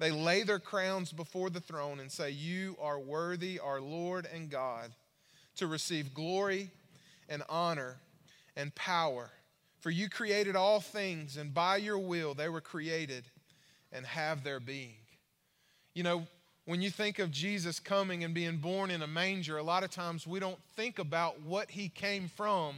They 0.00 0.10
lay 0.10 0.44
their 0.44 0.58
crowns 0.58 1.12
before 1.12 1.50
the 1.50 1.60
throne 1.60 2.00
and 2.00 2.10
say, 2.10 2.30
You 2.30 2.74
are 2.80 2.98
worthy, 2.98 3.60
our 3.60 3.82
Lord 3.82 4.26
and 4.34 4.48
God, 4.48 4.92
to 5.56 5.66
receive 5.66 6.14
glory 6.14 6.70
and 7.28 7.42
honor 7.50 7.98
and 8.56 8.74
power. 8.74 9.30
For 9.80 9.90
you 9.90 10.08
created 10.08 10.56
all 10.56 10.80
things, 10.80 11.36
and 11.36 11.52
by 11.52 11.76
your 11.76 11.98
will 11.98 12.32
they 12.32 12.48
were 12.48 12.62
created 12.62 13.24
and 13.92 14.06
have 14.06 14.42
their 14.42 14.58
being. 14.58 14.96
You 15.92 16.02
know, 16.02 16.26
when 16.64 16.80
you 16.80 16.90
think 16.90 17.18
of 17.18 17.30
Jesus 17.30 17.78
coming 17.78 18.24
and 18.24 18.32
being 18.32 18.56
born 18.56 18.90
in 18.90 19.02
a 19.02 19.06
manger, 19.06 19.58
a 19.58 19.62
lot 19.62 19.84
of 19.84 19.90
times 19.90 20.26
we 20.26 20.40
don't 20.40 20.62
think 20.76 20.98
about 20.98 21.42
what 21.42 21.70
he 21.70 21.90
came 21.90 22.28
from 22.28 22.76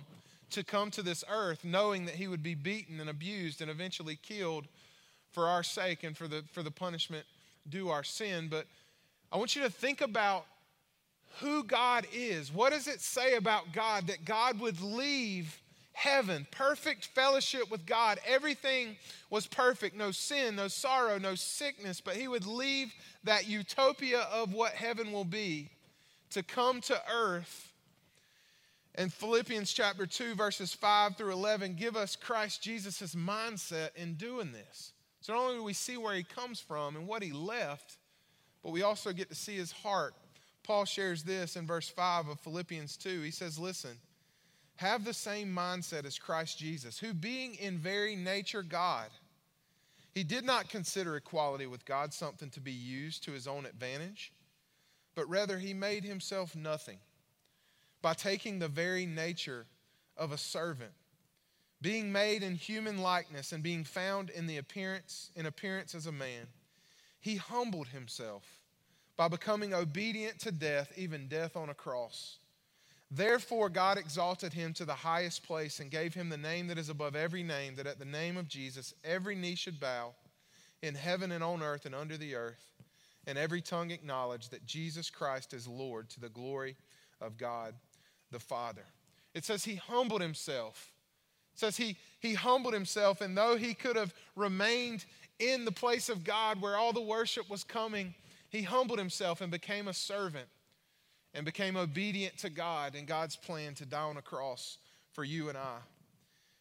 to 0.51 0.65
come 0.65 0.91
to 0.91 1.03
this 1.03 1.23
earth, 1.31 1.65
knowing 1.65 2.05
that 2.07 2.17
he 2.17 2.27
would 2.27 2.43
be 2.43 2.57
beaten 2.57 2.99
and 2.99 3.09
abused 3.09 3.63
and 3.63 3.71
eventually 3.71 4.19
killed 4.21 4.67
for 5.33 5.47
our 5.49 5.63
sake 5.63 6.05
and 6.05 6.17
for 6.17 6.29
the, 6.29 6.45
for 6.53 6.63
the 6.63 6.71
punishment 6.71 7.25
due 7.69 7.89
our 7.89 8.05
sin. 8.05 8.49
But 8.49 8.67
I 9.33 9.37
want 9.37 9.57
you 9.57 9.63
to 9.63 9.71
think 9.71 10.01
about 10.01 10.45
who 11.41 11.65
God 11.65 12.07
is. 12.13 12.53
What 12.53 12.73
does 12.73 12.87
it 12.87 13.01
say 13.01 13.35
about 13.35 13.73
God 13.73 14.07
that 14.09 14.25
God 14.25 14.61
would 14.61 14.81
leave 14.81 15.59
heaven, 15.93 16.47
perfect 16.51 17.07
fellowship 17.07 17.71
with 17.71 17.87
God? 17.87 18.19
Everything 18.27 18.97
was 19.31 19.47
perfect 19.47 19.97
no 19.97 20.11
sin, 20.11 20.57
no 20.57 20.69
sorrow, 20.69 21.19
no 21.19 21.35
sickness, 21.35 22.01
but 22.01 22.17
He 22.17 22.29
would 22.29 22.47
leave 22.47 22.93
that 23.25 23.49
utopia 23.49 24.27
of 24.33 24.53
what 24.53 24.73
heaven 24.73 25.13
will 25.13 25.25
be 25.25 25.71
to 26.31 26.43
come 26.43 26.81
to 26.83 27.01
earth. 27.11 27.73
And 28.95 29.11
Philippians 29.11 29.73
chapter 29.73 30.05
2, 30.05 30.35
verses 30.35 30.75
5 30.75 31.17
through 31.17 31.33
11 31.33 31.77
give 31.77 31.97
us 31.97 32.15
Christ 32.15 32.63
Jesus' 32.63 33.15
mindset 33.15 33.97
in 33.97 34.15
doing 34.15 34.53
this. 34.53 34.93
So 35.23 35.33
not 35.33 35.43
only 35.43 35.57
do 35.57 35.65
we 35.65 35.73
see 35.73 35.97
where 35.97 36.15
he 36.15 36.23
comes 36.23 36.61
from 36.61 36.97
and 36.97 37.07
what 37.09 37.23
he 37.23 37.33
left, 37.33 37.97
but 38.63 38.73
we 38.73 38.83
also 38.83 39.13
get 39.13 39.31
to 39.31 39.35
see 39.35 39.57
his 39.57 39.73
heart 39.73 40.15
Paul 40.63 40.85
shares 40.85 41.25
this 41.25 41.57
in 41.57 41.67
verse 41.67 41.89
5 41.89 42.29
of 42.29 42.41
Philippians 42.41 42.97
2. 42.97 43.23
He 43.23 43.31
says, 43.31 43.59
Listen, 43.59 43.99
have 44.77 45.05
the 45.05 45.15
same 45.15 45.55
mindset 45.55 46.05
as 46.05 46.19
Christ 46.19 46.59
Jesus, 46.59 46.99
who 46.99 47.13
being 47.13 47.55
in 47.57 47.79
very 47.79 48.15
nature 48.15 48.63
God, 48.63 49.09
he 50.15 50.23
did 50.23 50.45
not 50.45 50.69
consider 50.69 51.17
equality 51.17 51.67
with 51.67 51.85
God 51.85 52.13
something 52.13 52.51
to 52.51 52.61
be 52.61 52.73
used 52.73 53.25
to 53.25 53.33
his 53.33 53.49
own 53.49 53.67
advantage, 53.67 54.33
but 55.15 55.29
rather 55.29 55.59
he 55.59 55.75
made 55.75 56.05
himself 56.05 56.55
nothing 56.55 56.99
by 58.03 58.15
taking 58.15 58.59
the 58.59 58.69
very 58.69 59.07
nature 59.07 59.67
of 60.17 60.33
a 60.33 60.39
servant 60.39 60.93
being 61.83 62.11
made 62.11 62.43
in 62.43 62.55
human 62.55 62.99
likeness 62.99 63.53
and 63.53 63.63
being 63.63 63.85
found 63.85 64.31
in 64.31 64.47
the 64.47 64.57
appearance 64.57 65.31
in 65.37 65.45
appearance 65.47 65.95
as 65.95 66.07
a 66.07 66.13
man 66.13 66.47
he 67.23 67.37
humbled 67.37 67.87
himself 67.89 68.43
by 69.17 69.29
becoming 69.29 69.73
obedient 69.73 70.41
to 70.41 70.51
death, 70.51 70.93
even 70.97 71.29
death 71.29 71.57
on 71.57 71.69
a 71.69 71.75
cross. 71.75 72.39
Therefore, 73.13 73.69
God 73.69 73.97
exalted 73.97 74.53
him 74.53 74.73
to 74.75 74.85
the 74.85 74.95
highest 74.95 75.47
place 75.47 75.79
and 75.79 75.91
gave 75.91 76.15
him 76.15 76.29
the 76.29 76.37
name 76.37 76.67
that 76.67 76.79
is 76.79 76.89
above 76.89 77.15
every 77.15 77.45
name, 77.45 77.77
that 77.77 77.87
at 77.87 78.01
the 78.01 78.05
name 78.05 78.37
of 78.37 78.49
Jesus 78.49 78.93
every 79.05 79.37
knee 79.37 79.55
should 79.55 79.79
bow 79.79 80.15
in 80.83 80.97
heaven 80.97 81.31
and 81.31 81.45
on 81.45 81.63
earth 81.63 81.87
and 81.87 81.95
under 81.95 82.17
the 82.17 82.35
earth, 82.35 82.73
and 83.27 83.39
every 83.39 83.61
tongue 83.61 83.93
acknowledge 83.93 84.49
that 84.49 84.67
Jesus 84.67 85.09
Christ 85.09 85.55
is 85.55 85.69
Lord 85.69 86.11
to 86.11 86.21
the 86.21 86.29
glory 86.29 86.75
of 87.21 87.39
God 87.39 87.75
the 88.33 88.41
Father. 88.41 88.87
It 89.33 89.45
says 89.45 89.65
he 89.65 89.77
humbled 89.77 90.23
himself. 90.23 90.91
It 91.55 91.59
says 91.59 91.77
he, 91.77 91.97
he 92.21 92.35
humbled 92.35 92.75
himself, 92.75 93.21
and 93.21 93.37
though 93.37 93.57
he 93.57 93.75
could 93.75 93.97
have 93.97 94.15
remained 94.37 95.05
in 95.39 95.65
the 95.65 95.73
place 95.73 96.09
of 96.09 96.25
God 96.25 96.61
where 96.61 96.77
all 96.77 96.93
the 96.93 97.01
worship 97.01 97.51
was 97.51 97.65
coming, 97.65 98.15
he 98.49 98.63
humbled 98.63 98.99
himself 98.99 99.41
and 99.41 99.51
became 99.51 99.89
a 99.89 99.95
servant 99.95 100.49
and 101.35 101.45
became 101.45 101.77
obedient 101.77 102.39
to 102.39 102.51
God 102.51 102.95
and 102.95 103.07
God's 103.07 103.37
plan 103.37 103.75
to 103.75 103.87
die 103.87 104.03
on 104.03 104.17
a 104.17 104.23
cross 104.23 104.79
for 105.13 105.25
you 105.25 105.49
and 105.49 105.59
I. 105.59 105.79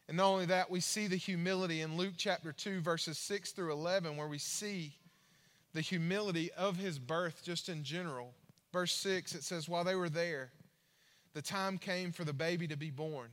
And 0.07 0.17
not 0.17 0.27
only 0.27 0.45
that, 0.47 0.69
we 0.69 0.79
see 0.79 1.07
the 1.07 1.15
humility 1.15 1.81
in 1.81 1.97
Luke 1.97 2.15
chapter 2.17 2.51
2, 2.51 2.81
verses 2.81 3.17
6 3.17 3.51
through 3.51 3.71
11, 3.71 4.17
where 4.17 4.27
we 4.27 4.37
see 4.37 4.93
the 5.73 5.81
humility 5.81 6.51
of 6.53 6.77
his 6.77 6.99
birth 6.99 7.41
just 7.43 7.69
in 7.69 7.83
general. 7.83 8.33
Verse 8.73 8.93
6, 8.93 9.35
it 9.35 9.43
says, 9.43 9.69
While 9.69 9.83
they 9.83 9.95
were 9.95 10.09
there, 10.09 10.51
the 11.33 11.41
time 11.41 11.77
came 11.77 12.11
for 12.11 12.23
the 12.23 12.33
baby 12.33 12.67
to 12.67 12.75
be 12.75 12.89
born. 12.89 13.29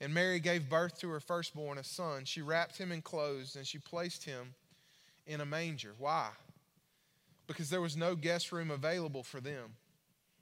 And 0.00 0.12
Mary 0.12 0.40
gave 0.40 0.68
birth 0.68 0.98
to 1.00 1.08
her 1.10 1.20
firstborn, 1.20 1.78
a 1.78 1.84
son. 1.84 2.24
She 2.24 2.42
wrapped 2.42 2.78
him 2.78 2.92
in 2.92 3.00
clothes 3.02 3.56
and 3.56 3.66
she 3.66 3.78
placed 3.78 4.24
him 4.24 4.54
in 5.26 5.40
a 5.40 5.46
manger. 5.46 5.94
Why? 5.98 6.30
because 7.46 7.70
there 7.70 7.80
was 7.80 7.96
no 7.96 8.14
guest 8.14 8.52
room 8.52 8.70
available 8.70 9.22
for 9.22 9.40
them. 9.40 9.74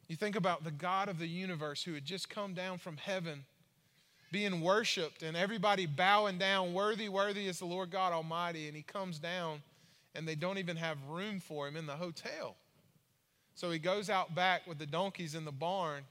You 0.08 0.16
think 0.16 0.36
about 0.36 0.64
the 0.64 0.70
God 0.70 1.08
of 1.08 1.18
the 1.18 1.26
universe 1.26 1.82
who 1.82 1.94
had 1.94 2.04
just 2.04 2.28
come 2.28 2.54
down 2.54 2.78
from 2.78 2.96
heaven 2.96 3.44
being 4.30 4.60
worshiped 4.60 5.22
and 5.22 5.36
everybody 5.36 5.86
bowing 5.86 6.38
down, 6.38 6.74
worthy, 6.74 7.08
worthy 7.08 7.46
is 7.46 7.58
the 7.58 7.64
Lord 7.64 7.90
God 7.90 8.12
Almighty. 8.12 8.66
And 8.66 8.76
he 8.76 8.82
comes 8.82 9.18
down 9.18 9.62
and 10.14 10.26
they 10.26 10.34
don't 10.34 10.58
even 10.58 10.76
have 10.76 10.96
room 11.08 11.40
for 11.40 11.66
him 11.66 11.76
in 11.76 11.86
the 11.86 11.96
hotel. 11.96 12.56
So 13.54 13.70
he 13.70 13.78
goes 13.78 14.08
out 14.10 14.34
back 14.34 14.66
with 14.66 14.78
the 14.78 14.86
donkeys 14.86 15.34
in 15.34 15.44
the 15.44 15.52
barn 15.52 16.04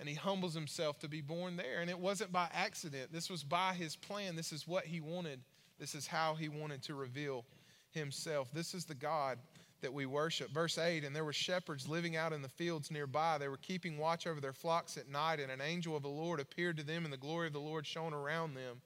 and 0.00 0.08
he 0.08 0.14
humbles 0.14 0.54
himself 0.54 0.98
to 0.98 1.08
be 1.08 1.20
born 1.20 1.56
there. 1.56 1.80
And 1.80 1.90
it 1.90 1.98
wasn't 1.98 2.32
by 2.32 2.48
accident, 2.52 3.12
this 3.12 3.30
was 3.30 3.44
by 3.44 3.74
his 3.74 3.94
plan. 3.94 4.34
This 4.34 4.50
is 4.50 4.66
what 4.66 4.86
he 4.86 5.00
wanted, 5.00 5.40
this 5.78 5.94
is 5.94 6.06
how 6.06 6.34
he 6.34 6.48
wanted 6.48 6.82
to 6.84 6.94
reveal 6.94 7.44
himself. 7.90 8.50
This 8.52 8.74
is 8.74 8.86
the 8.86 8.94
God 8.94 9.38
that 9.82 9.92
we 9.92 10.06
worship. 10.06 10.50
Verse 10.50 10.78
8 10.78 11.04
And 11.04 11.14
there 11.14 11.24
were 11.24 11.32
shepherds 11.32 11.86
living 11.86 12.16
out 12.16 12.32
in 12.32 12.40
the 12.40 12.48
fields 12.48 12.90
nearby. 12.90 13.36
They 13.38 13.48
were 13.48 13.58
keeping 13.58 13.98
watch 13.98 14.26
over 14.26 14.40
their 14.40 14.54
flocks 14.54 14.96
at 14.96 15.08
night, 15.08 15.38
and 15.38 15.52
an 15.52 15.60
angel 15.60 15.96
of 15.96 16.02
the 16.02 16.08
Lord 16.08 16.40
appeared 16.40 16.78
to 16.78 16.82
them, 16.82 17.04
and 17.04 17.12
the 17.12 17.18
glory 17.18 17.46
of 17.46 17.52
the 17.52 17.60
Lord 17.60 17.86
shone 17.86 18.14
around 18.14 18.54
them. 18.54 18.80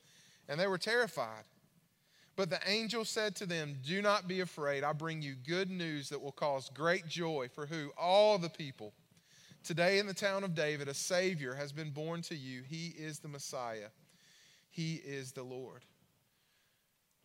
And 0.48 0.58
they 0.58 0.66
were 0.66 0.78
terrified. 0.78 1.44
But 2.36 2.50
the 2.50 2.60
angel 2.66 3.04
said 3.04 3.36
to 3.36 3.46
them, 3.46 3.76
Do 3.84 4.02
not 4.02 4.26
be 4.26 4.40
afraid. 4.40 4.82
I 4.82 4.92
bring 4.92 5.22
you 5.22 5.36
good 5.46 5.70
news 5.70 6.08
that 6.08 6.20
will 6.20 6.32
cause 6.32 6.68
great 6.74 7.06
joy 7.06 7.48
for 7.54 7.66
who? 7.66 7.92
All 7.96 8.38
the 8.38 8.50
people. 8.50 8.92
Today 9.64 9.98
in 9.98 10.06
the 10.06 10.12
town 10.12 10.44
of 10.44 10.54
David, 10.54 10.88
a 10.88 10.94
Savior 10.94 11.54
has 11.54 11.72
been 11.72 11.90
born 11.90 12.20
to 12.22 12.36
you. 12.36 12.62
He 12.68 12.88
is 12.98 13.20
the 13.20 13.28
Messiah, 13.28 13.88
He 14.70 14.96
is 14.96 15.32
the 15.32 15.42
Lord. 15.42 15.84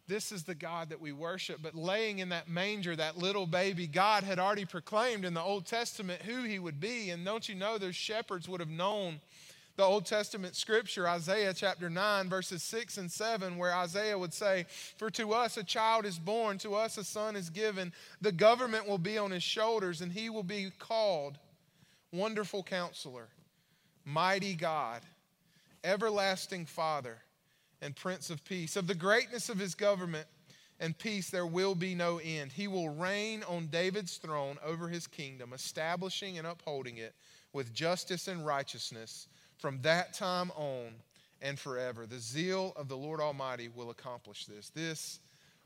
This 0.07 0.31
is 0.31 0.43
the 0.43 0.55
God 0.55 0.89
that 0.89 1.01
we 1.01 1.11
worship. 1.11 1.59
But 1.61 1.75
laying 1.75 2.17
in 2.17 2.29
that 2.29 2.49
manger, 2.49 2.95
that 2.95 3.17
little 3.17 3.45
baby, 3.45 3.85
God 3.85 4.23
had 4.23 4.39
already 4.39 4.65
proclaimed 4.65 5.23
in 5.23 5.35
the 5.35 5.41
Old 5.41 5.67
Testament 5.67 6.23
who 6.23 6.41
he 6.43 6.57
would 6.57 6.79
be. 6.79 7.11
And 7.11 7.23
don't 7.23 7.47
you 7.47 7.53
know, 7.53 7.77
those 7.77 7.95
shepherds 7.95 8.49
would 8.49 8.59
have 8.59 8.71
known 8.71 9.19
the 9.75 9.83
Old 9.83 10.07
Testament 10.07 10.55
scripture, 10.55 11.07
Isaiah 11.07 11.53
chapter 11.53 11.91
9, 11.91 12.27
verses 12.27 12.63
6 12.63 12.97
and 12.97 13.11
7, 13.11 13.55
where 13.55 13.73
Isaiah 13.75 14.17
would 14.17 14.33
say, 14.33 14.65
For 14.97 15.11
to 15.11 15.31
us 15.33 15.57
a 15.57 15.63
child 15.63 16.05
is 16.05 16.17
born, 16.17 16.57
to 16.59 16.73
us 16.73 16.97
a 16.97 17.03
son 17.03 17.35
is 17.35 17.51
given, 17.51 17.93
the 18.19 18.31
government 18.31 18.87
will 18.87 18.97
be 18.97 19.17
on 19.17 19.29
his 19.29 19.43
shoulders, 19.43 20.01
and 20.01 20.11
he 20.11 20.29
will 20.31 20.43
be 20.43 20.71
called 20.79 21.37
Wonderful 22.11 22.63
Counselor, 22.63 23.27
Mighty 24.03 24.55
God, 24.55 25.01
Everlasting 25.83 26.65
Father 26.65 27.17
and 27.81 27.95
Prince 27.95 28.29
of 28.29 28.43
Peace. 28.43 28.75
Of 28.75 28.87
the 28.87 28.95
greatness 28.95 29.49
of 29.49 29.59
his 29.59 29.75
government 29.75 30.27
and 30.79 30.97
peace 30.97 31.29
there 31.29 31.45
will 31.45 31.75
be 31.75 31.93
no 31.93 32.19
end. 32.23 32.51
He 32.51 32.67
will 32.67 32.89
reign 32.89 33.43
on 33.43 33.67
David's 33.67 34.17
throne 34.17 34.57
over 34.65 34.87
his 34.87 35.07
kingdom, 35.07 35.53
establishing 35.53 36.37
and 36.37 36.47
upholding 36.47 36.97
it 36.97 37.13
with 37.53 37.73
justice 37.73 38.27
and 38.27 38.45
righteousness 38.45 39.27
from 39.57 39.81
that 39.81 40.13
time 40.13 40.51
on 40.55 40.93
and 41.41 41.59
forever. 41.59 42.05
The 42.05 42.19
zeal 42.19 42.73
of 42.75 42.87
the 42.87 42.97
Lord 42.97 43.19
Almighty 43.19 43.69
will 43.73 43.89
accomplish 43.89 44.45
this. 44.45 44.69
This 44.69 45.19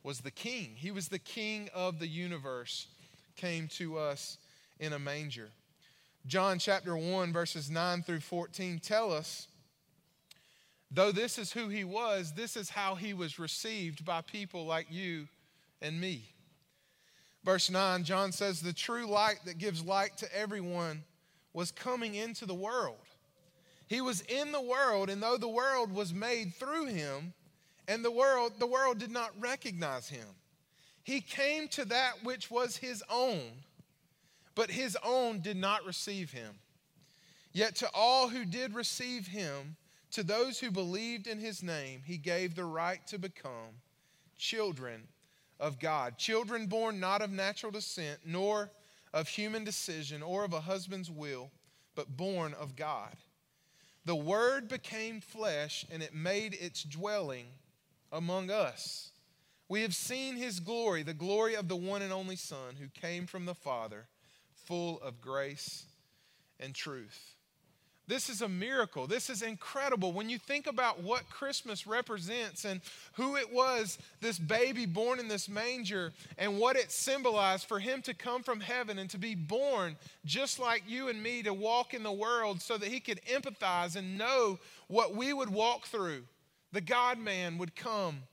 was 0.03 0.19
the 0.19 0.31
king. 0.31 0.71
He 0.75 0.91
was 0.91 1.07
the 1.07 1.19
king 1.19 1.69
of 1.73 1.99
the 1.99 2.07
universe, 2.07 2.87
came 3.35 3.67
to 3.69 3.97
us 3.97 4.37
in 4.79 4.93
a 4.93 4.99
manger. 4.99 5.49
John 6.25 6.57
chapter 6.57 6.95
1, 6.95 7.33
verses 7.33 7.69
9 7.69 8.03
through 8.03 8.21
14 8.21 8.79
tell 8.79 9.11
us 9.11 9.47
Though 10.89 11.11
this 11.11 11.39
is 11.39 11.51
who 11.51 11.69
he 11.69 11.83
was, 11.83 12.33
this 12.33 12.55
is 12.55 12.69
how 12.69 12.95
he 12.95 13.13
was 13.13 13.39
received 13.39 14.05
by 14.05 14.21
people 14.21 14.65
like 14.65 14.87
you 14.91 15.27
and 15.81 15.99
me. 15.99 16.33
Verse 17.43 17.69
9, 17.71 18.03
John 18.03 18.31
says, 18.31 18.61
The 18.61 18.73
true 18.73 19.07
light 19.07 19.39
that 19.45 19.57
gives 19.57 19.83
light 19.83 20.17
to 20.17 20.37
everyone 20.37 21.03
was 21.51 21.71
coming 21.71 22.15
into 22.15 22.45
the 22.45 22.53
world. 22.53 22.97
He 23.87 24.01
was 24.01 24.21
in 24.21 24.51
the 24.51 24.61
world, 24.61 25.09
and 25.09 25.21
though 25.21 25.37
the 25.37 25.47
world 25.47 25.91
was 25.91 26.13
made 26.13 26.53
through 26.55 26.85
him, 26.85 27.33
and 27.87 28.05
the 28.05 28.11
world, 28.11 28.53
the 28.59 28.67
world 28.67 28.97
did 28.99 29.11
not 29.11 29.31
recognize 29.39 30.07
him. 30.07 30.27
He 31.03 31.21
came 31.21 31.67
to 31.69 31.85
that 31.85 32.23
which 32.23 32.49
was 32.49 32.77
his 32.77 33.03
own, 33.09 33.41
but 34.55 34.71
his 34.71 34.97
own 35.03 35.39
did 35.39 35.57
not 35.57 35.85
receive 35.85 36.31
him. 36.31 36.55
Yet 37.51 37.75
to 37.77 37.89
all 37.93 38.29
who 38.29 38.45
did 38.45 38.73
receive 38.73 39.27
him, 39.27 39.75
to 40.11 40.23
those 40.23 40.59
who 40.59 40.71
believed 40.71 41.27
in 41.27 41.39
his 41.39 41.63
name, 41.63 42.01
he 42.05 42.17
gave 42.17 42.55
the 42.55 42.65
right 42.65 43.05
to 43.07 43.17
become 43.17 43.81
children 44.37 45.07
of 45.59 45.79
God. 45.79 46.17
Children 46.17 46.67
born 46.67 46.99
not 46.99 47.21
of 47.21 47.31
natural 47.31 47.71
descent, 47.71 48.19
nor 48.25 48.71
of 49.13 49.27
human 49.27 49.63
decision, 49.63 50.23
or 50.23 50.43
of 50.43 50.53
a 50.53 50.61
husband's 50.61 51.09
will, 51.09 51.51
but 51.95 52.17
born 52.17 52.53
of 52.55 52.75
God. 52.75 53.15
The 54.05 54.15
Word 54.15 54.67
became 54.67 55.21
flesh, 55.21 55.85
and 55.91 56.03
it 56.03 56.13
made 56.13 56.55
its 56.55 56.83
dwelling 56.83 57.45
among 58.11 58.51
us. 58.51 59.11
We 59.69 59.81
have 59.81 59.95
seen 59.95 60.35
his 60.35 60.59
glory, 60.59 61.03
the 61.03 61.13
glory 61.13 61.55
of 61.55 61.67
the 61.67 61.75
one 61.75 62.01
and 62.01 62.11
only 62.11 62.35
Son 62.35 62.75
who 62.79 62.87
came 62.89 63.25
from 63.25 63.45
the 63.45 63.55
Father, 63.55 64.07
full 64.65 65.01
of 65.01 65.21
grace 65.21 65.85
and 66.59 66.73
truth. 66.73 67.33
This 68.05 68.29
is 68.29 68.41
a 68.41 68.49
miracle. 68.49 69.07
This 69.07 69.29
is 69.29 69.41
incredible. 69.41 70.11
When 70.11 70.29
you 70.29 70.37
think 70.37 70.67
about 70.67 71.01
what 71.01 71.29
Christmas 71.29 71.87
represents 71.87 72.65
and 72.65 72.81
who 73.13 73.37
it 73.37 73.51
was, 73.51 73.97
this 74.19 74.37
baby 74.37 74.85
born 74.85 75.19
in 75.19 75.29
this 75.29 75.47
manger, 75.47 76.11
and 76.37 76.59
what 76.59 76.75
it 76.75 76.91
symbolized 76.91 77.65
for 77.65 77.79
him 77.79 78.01
to 78.01 78.13
come 78.13 78.43
from 78.43 78.59
heaven 78.59 78.99
and 78.99 79.09
to 79.11 79.17
be 79.17 79.35
born 79.35 79.95
just 80.25 80.59
like 80.59 80.83
you 80.85 81.07
and 81.07 81.23
me, 81.23 81.43
to 81.43 81.53
walk 81.53 81.93
in 81.93 82.03
the 82.03 82.11
world 82.11 82.61
so 82.61 82.77
that 82.77 82.89
he 82.89 82.99
could 82.99 83.21
empathize 83.23 83.95
and 83.95 84.17
know 84.17 84.59
what 84.87 85.15
we 85.15 85.31
would 85.31 85.49
walk 85.49 85.85
through. 85.85 86.23
The 86.73 86.81
God 86.81 87.17
man 87.17 87.57
would 87.57 87.73
come. 87.73 88.23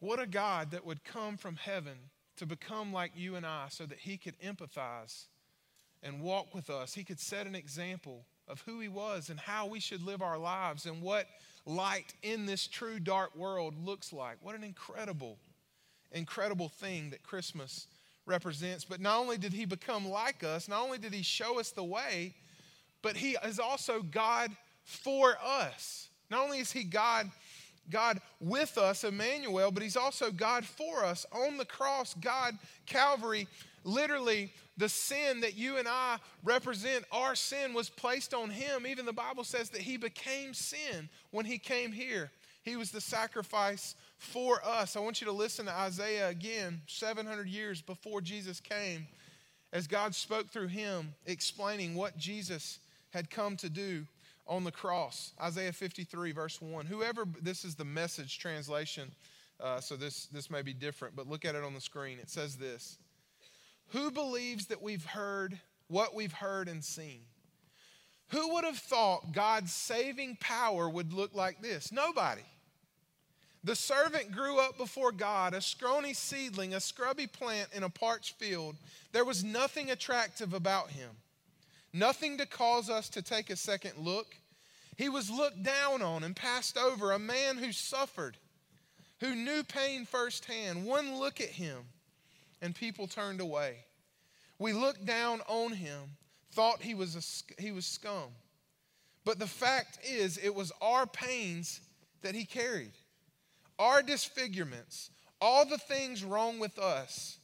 What 0.00 0.20
a 0.20 0.26
God 0.26 0.72
that 0.72 0.84
would 0.84 1.04
come 1.04 1.36
from 1.36 1.56
heaven 1.56 1.98
to 2.36 2.46
become 2.46 2.92
like 2.92 3.12
you 3.14 3.36
and 3.36 3.46
I 3.46 3.66
so 3.68 3.86
that 3.86 3.98
he 3.98 4.16
could 4.16 4.38
empathize 4.40 5.24
and 6.02 6.20
walk 6.20 6.54
with 6.54 6.70
us. 6.70 6.94
He 6.94 7.04
could 7.04 7.20
set 7.20 7.46
an 7.46 7.54
example 7.54 8.26
of 8.48 8.60
who 8.62 8.80
he 8.80 8.88
was 8.88 9.28
and 9.28 9.40
how 9.40 9.66
we 9.66 9.80
should 9.80 10.02
live 10.02 10.22
our 10.22 10.38
lives 10.38 10.86
and 10.86 11.02
what 11.02 11.26
light 11.64 12.14
in 12.22 12.46
this 12.46 12.66
true 12.66 13.00
dark 13.00 13.34
world 13.34 13.74
looks 13.84 14.12
like. 14.12 14.36
What 14.40 14.54
an 14.54 14.62
incredible, 14.62 15.38
incredible 16.12 16.68
thing 16.68 17.10
that 17.10 17.22
Christmas 17.22 17.86
represents. 18.24 18.84
But 18.84 19.00
not 19.00 19.18
only 19.18 19.38
did 19.38 19.52
he 19.52 19.64
become 19.64 20.08
like 20.08 20.44
us, 20.44 20.68
not 20.68 20.82
only 20.82 20.98
did 20.98 21.12
he 21.12 21.22
show 21.22 21.58
us 21.58 21.70
the 21.70 21.84
way, 21.84 22.34
but 23.02 23.16
he 23.16 23.36
is 23.44 23.58
also 23.58 24.02
God 24.02 24.50
for 24.84 25.36
us. 25.42 26.08
Not 26.30 26.44
only 26.44 26.58
is 26.58 26.72
he 26.72 26.84
God, 26.84 27.30
God 27.90 28.20
with 28.40 28.78
us, 28.78 29.04
Emmanuel, 29.04 29.70
but 29.70 29.82
he's 29.82 29.96
also 29.96 30.30
God 30.30 30.64
for 30.64 31.04
us. 31.04 31.26
On 31.32 31.56
the 31.56 31.64
cross, 31.64 32.14
God, 32.14 32.58
Calvary, 32.86 33.46
literally 33.84 34.52
the 34.76 34.88
sin 34.88 35.40
that 35.40 35.56
you 35.56 35.78
and 35.78 35.88
I 35.88 36.18
represent, 36.44 37.04
our 37.10 37.34
sin 37.34 37.72
was 37.72 37.88
placed 37.88 38.34
on 38.34 38.50
him. 38.50 38.86
Even 38.86 39.06
the 39.06 39.12
Bible 39.12 39.44
says 39.44 39.70
that 39.70 39.80
he 39.80 39.96
became 39.96 40.52
sin 40.52 41.08
when 41.30 41.46
he 41.46 41.58
came 41.58 41.92
here. 41.92 42.30
He 42.62 42.76
was 42.76 42.90
the 42.90 43.00
sacrifice 43.00 43.94
for 44.18 44.60
us. 44.64 44.96
I 44.96 45.00
want 45.00 45.20
you 45.20 45.26
to 45.26 45.32
listen 45.32 45.66
to 45.66 45.72
Isaiah 45.72 46.28
again, 46.28 46.82
700 46.88 47.46
years 47.46 47.80
before 47.80 48.20
Jesus 48.20 48.60
came, 48.60 49.06
as 49.72 49.86
God 49.86 50.14
spoke 50.14 50.50
through 50.50 50.68
him, 50.68 51.14
explaining 51.26 51.94
what 51.94 52.18
Jesus 52.18 52.80
had 53.10 53.30
come 53.30 53.56
to 53.58 53.68
do 53.68 54.06
on 54.46 54.64
the 54.64 54.72
cross. 54.72 55.32
Isaiah 55.40 55.72
53, 55.72 56.32
verse 56.32 56.60
1. 56.60 56.86
Whoever, 56.86 57.26
this 57.42 57.64
is 57.64 57.74
the 57.74 57.84
message 57.84 58.38
translation, 58.38 59.10
uh, 59.60 59.80
so 59.80 59.96
this, 59.96 60.26
this 60.26 60.50
may 60.50 60.62
be 60.62 60.72
different, 60.72 61.16
but 61.16 61.28
look 61.28 61.44
at 61.44 61.54
it 61.54 61.64
on 61.64 61.74
the 61.74 61.80
screen. 61.80 62.18
It 62.18 62.30
says 62.30 62.56
this 62.56 62.98
Who 63.88 64.10
believes 64.10 64.66
that 64.66 64.82
we've 64.82 65.04
heard 65.04 65.58
what 65.88 66.14
we've 66.14 66.32
heard 66.32 66.68
and 66.68 66.84
seen? 66.84 67.22
Who 68.30 68.54
would 68.54 68.64
have 68.64 68.78
thought 68.78 69.32
God's 69.32 69.72
saving 69.72 70.38
power 70.40 70.88
would 70.88 71.12
look 71.12 71.34
like 71.34 71.62
this? 71.62 71.92
Nobody. 71.92 72.42
The 73.62 73.76
servant 73.76 74.30
grew 74.30 74.60
up 74.60 74.78
before 74.78 75.10
God, 75.10 75.52
a 75.54 75.60
scrawny 75.60 76.12
seedling, 76.12 76.74
a 76.74 76.80
scrubby 76.80 77.26
plant 77.26 77.68
in 77.72 77.82
a 77.82 77.88
parched 77.88 78.38
field. 78.38 78.76
There 79.10 79.24
was 79.24 79.42
nothing 79.42 79.90
attractive 79.90 80.54
about 80.54 80.90
him 80.90 81.10
nothing 81.96 82.38
to 82.38 82.46
cause 82.46 82.90
us 82.90 83.08
to 83.10 83.22
take 83.22 83.50
a 83.50 83.56
second 83.56 83.98
look. 83.98 84.36
He 84.96 85.08
was 85.08 85.30
looked 85.30 85.62
down 85.62 86.02
on 86.02 86.24
and 86.24 86.34
passed 86.34 86.78
over, 86.78 87.12
a 87.12 87.18
man 87.18 87.58
who 87.58 87.72
suffered, 87.72 88.36
who 89.20 89.34
knew 89.34 89.62
pain 89.62 90.04
firsthand. 90.04 90.84
One 90.84 91.18
look 91.18 91.40
at 91.40 91.48
him, 91.48 91.78
and 92.62 92.74
people 92.74 93.06
turned 93.06 93.40
away. 93.40 93.76
We 94.58 94.72
looked 94.72 95.04
down 95.04 95.40
on 95.48 95.72
him, 95.72 96.00
thought 96.52 96.80
he 96.80 96.94
was, 96.94 97.14
a, 97.14 97.62
he 97.62 97.72
was 97.72 97.84
scum. 97.84 98.30
But 99.24 99.38
the 99.38 99.46
fact 99.46 99.98
is, 100.04 100.38
it 100.38 100.54
was 100.54 100.72
our 100.80 101.06
pains 101.06 101.80
that 102.22 102.34
he 102.34 102.44
carried, 102.44 102.92
our 103.78 104.02
disfigurements, 104.02 105.10
all 105.40 105.66
the 105.66 105.78
things 105.78 106.24
wrong 106.24 106.58
with 106.58 106.78
us 106.78 107.38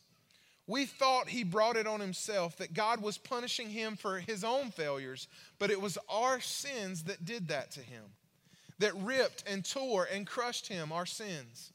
we 0.66 0.86
thought 0.86 1.28
he 1.28 1.42
brought 1.42 1.76
it 1.76 1.86
on 1.86 2.00
himself, 2.00 2.56
that 2.58 2.74
God 2.74 3.02
was 3.02 3.18
punishing 3.18 3.68
him 3.68 3.96
for 3.96 4.20
his 4.20 4.44
own 4.44 4.70
failures, 4.70 5.26
but 5.58 5.70
it 5.70 5.80
was 5.80 5.98
our 6.08 6.40
sins 6.40 7.04
that 7.04 7.24
did 7.24 7.48
that 7.48 7.72
to 7.72 7.80
him, 7.80 8.04
that 8.78 8.94
ripped 8.96 9.42
and 9.46 9.64
tore 9.64 10.08
and 10.12 10.26
crushed 10.26 10.68
him, 10.68 10.92
our 10.92 11.06
sins. 11.06 11.72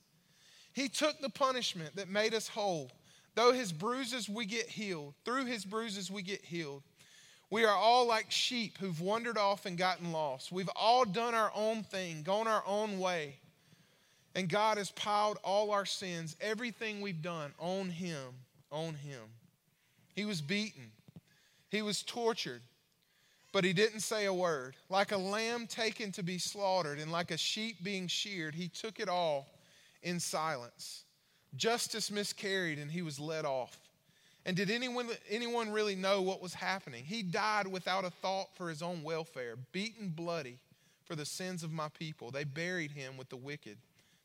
He 0.73 0.87
took 0.87 1.19
the 1.19 1.29
punishment 1.29 1.95
that 1.95 2.07
made 2.07 2.33
us 2.33 2.47
whole. 2.47 2.91
Though 3.35 3.51
his 3.51 3.71
bruises 3.71 4.29
we 4.29 4.45
get 4.45 4.67
healed, 4.67 5.13
through 5.25 5.45
his 5.45 5.65
bruises 5.65 6.09
we 6.09 6.21
get 6.21 6.43
healed. 6.43 6.81
We 7.49 7.65
are 7.65 7.75
all 7.75 8.07
like 8.07 8.31
sheep 8.31 8.77
who've 8.79 8.99
wandered 8.99 9.37
off 9.37 9.65
and 9.65 9.77
gotten 9.77 10.11
lost. 10.11 10.51
We've 10.51 10.69
all 10.75 11.05
done 11.05 11.35
our 11.35 11.51
own 11.53 11.83
thing, 11.83 12.23
gone 12.23 12.47
our 12.47 12.63
own 12.65 12.99
way. 12.99 13.35
And 14.33 14.49
God 14.49 14.77
has 14.77 14.91
piled 14.91 15.37
all 15.43 15.71
our 15.71 15.85
sins, 15.85 16.35
everything 16.41 16.99
we've 16.99 17.21
done, 17.21 17.53
on 17.59 17.89
him 17.89 18.33
on 18.71 18.95
him. 18.95 19.21
He 20.13 20.25
was 20.25 20.41
beaten, 20.41 20.91
he 21.69 21.81
was 21.81 22.01
tortured, 22.01 22.61
but 23.51 23.63
he 23.63 23.73
didn't 23.73 24.01
say 24.01 24.25
a 24.25 24.33
word. 24.33 24.75
Like 24.89 25.11
a 25.11 25.17
lamb 25.17 25.67
taken 25.67 26.11
to 26.13 26.23
be 26.23 26.37
slaughtered 26.37 26.99
and 26.99 27.11
like 27.11 27.31
a 27.31 27.37
sheep 27.37 27.83
being 27.83 28.07
sheared, 28.07 28.55
he 28.55 28.67
took 28.67 28.99
it 28.99 29.09
all 29.09 29.47
in 30.03 30.19
silence. 30.19 31.03
Justice 31.55 32.11
miscarried 32.11 32.77
and 32.77 32.91
he 32.91 33.01
was 33.01 33.19
let 33.19 33.45
off. 33.45 33.77
And 34.45 34.55
did 34.55 34.69
anyone, 34.71 35.09
anyone 35.29 35.71
really 35.71 35.95
know 35.95 36.21
what 36.21 36.41
was 36.41 36.53
happening? 36.53 37.03
He 37.03 37.21
died 37.21 37.67
without 37.67 38.05
a 38.05 38.09
thought 38.09 38.55
for 38.55 38.69
his 38.69 38.81
own 38.81 39.03
welfare, 39.03 39.57
beaten 39.73 40.09
bloody 40.09 40.59
for 41.03 41.15
the 41.15 41.25
sins 41.25 41.63
of 41.63 41.71
my 41.71 41.89
people. 41.89 42.31
They 42.31 42.45
buried 42.45 42.91
him 42.91 43.17
with 43.17 43.29
the 43.29 43.37
wicked, 43.37 43.77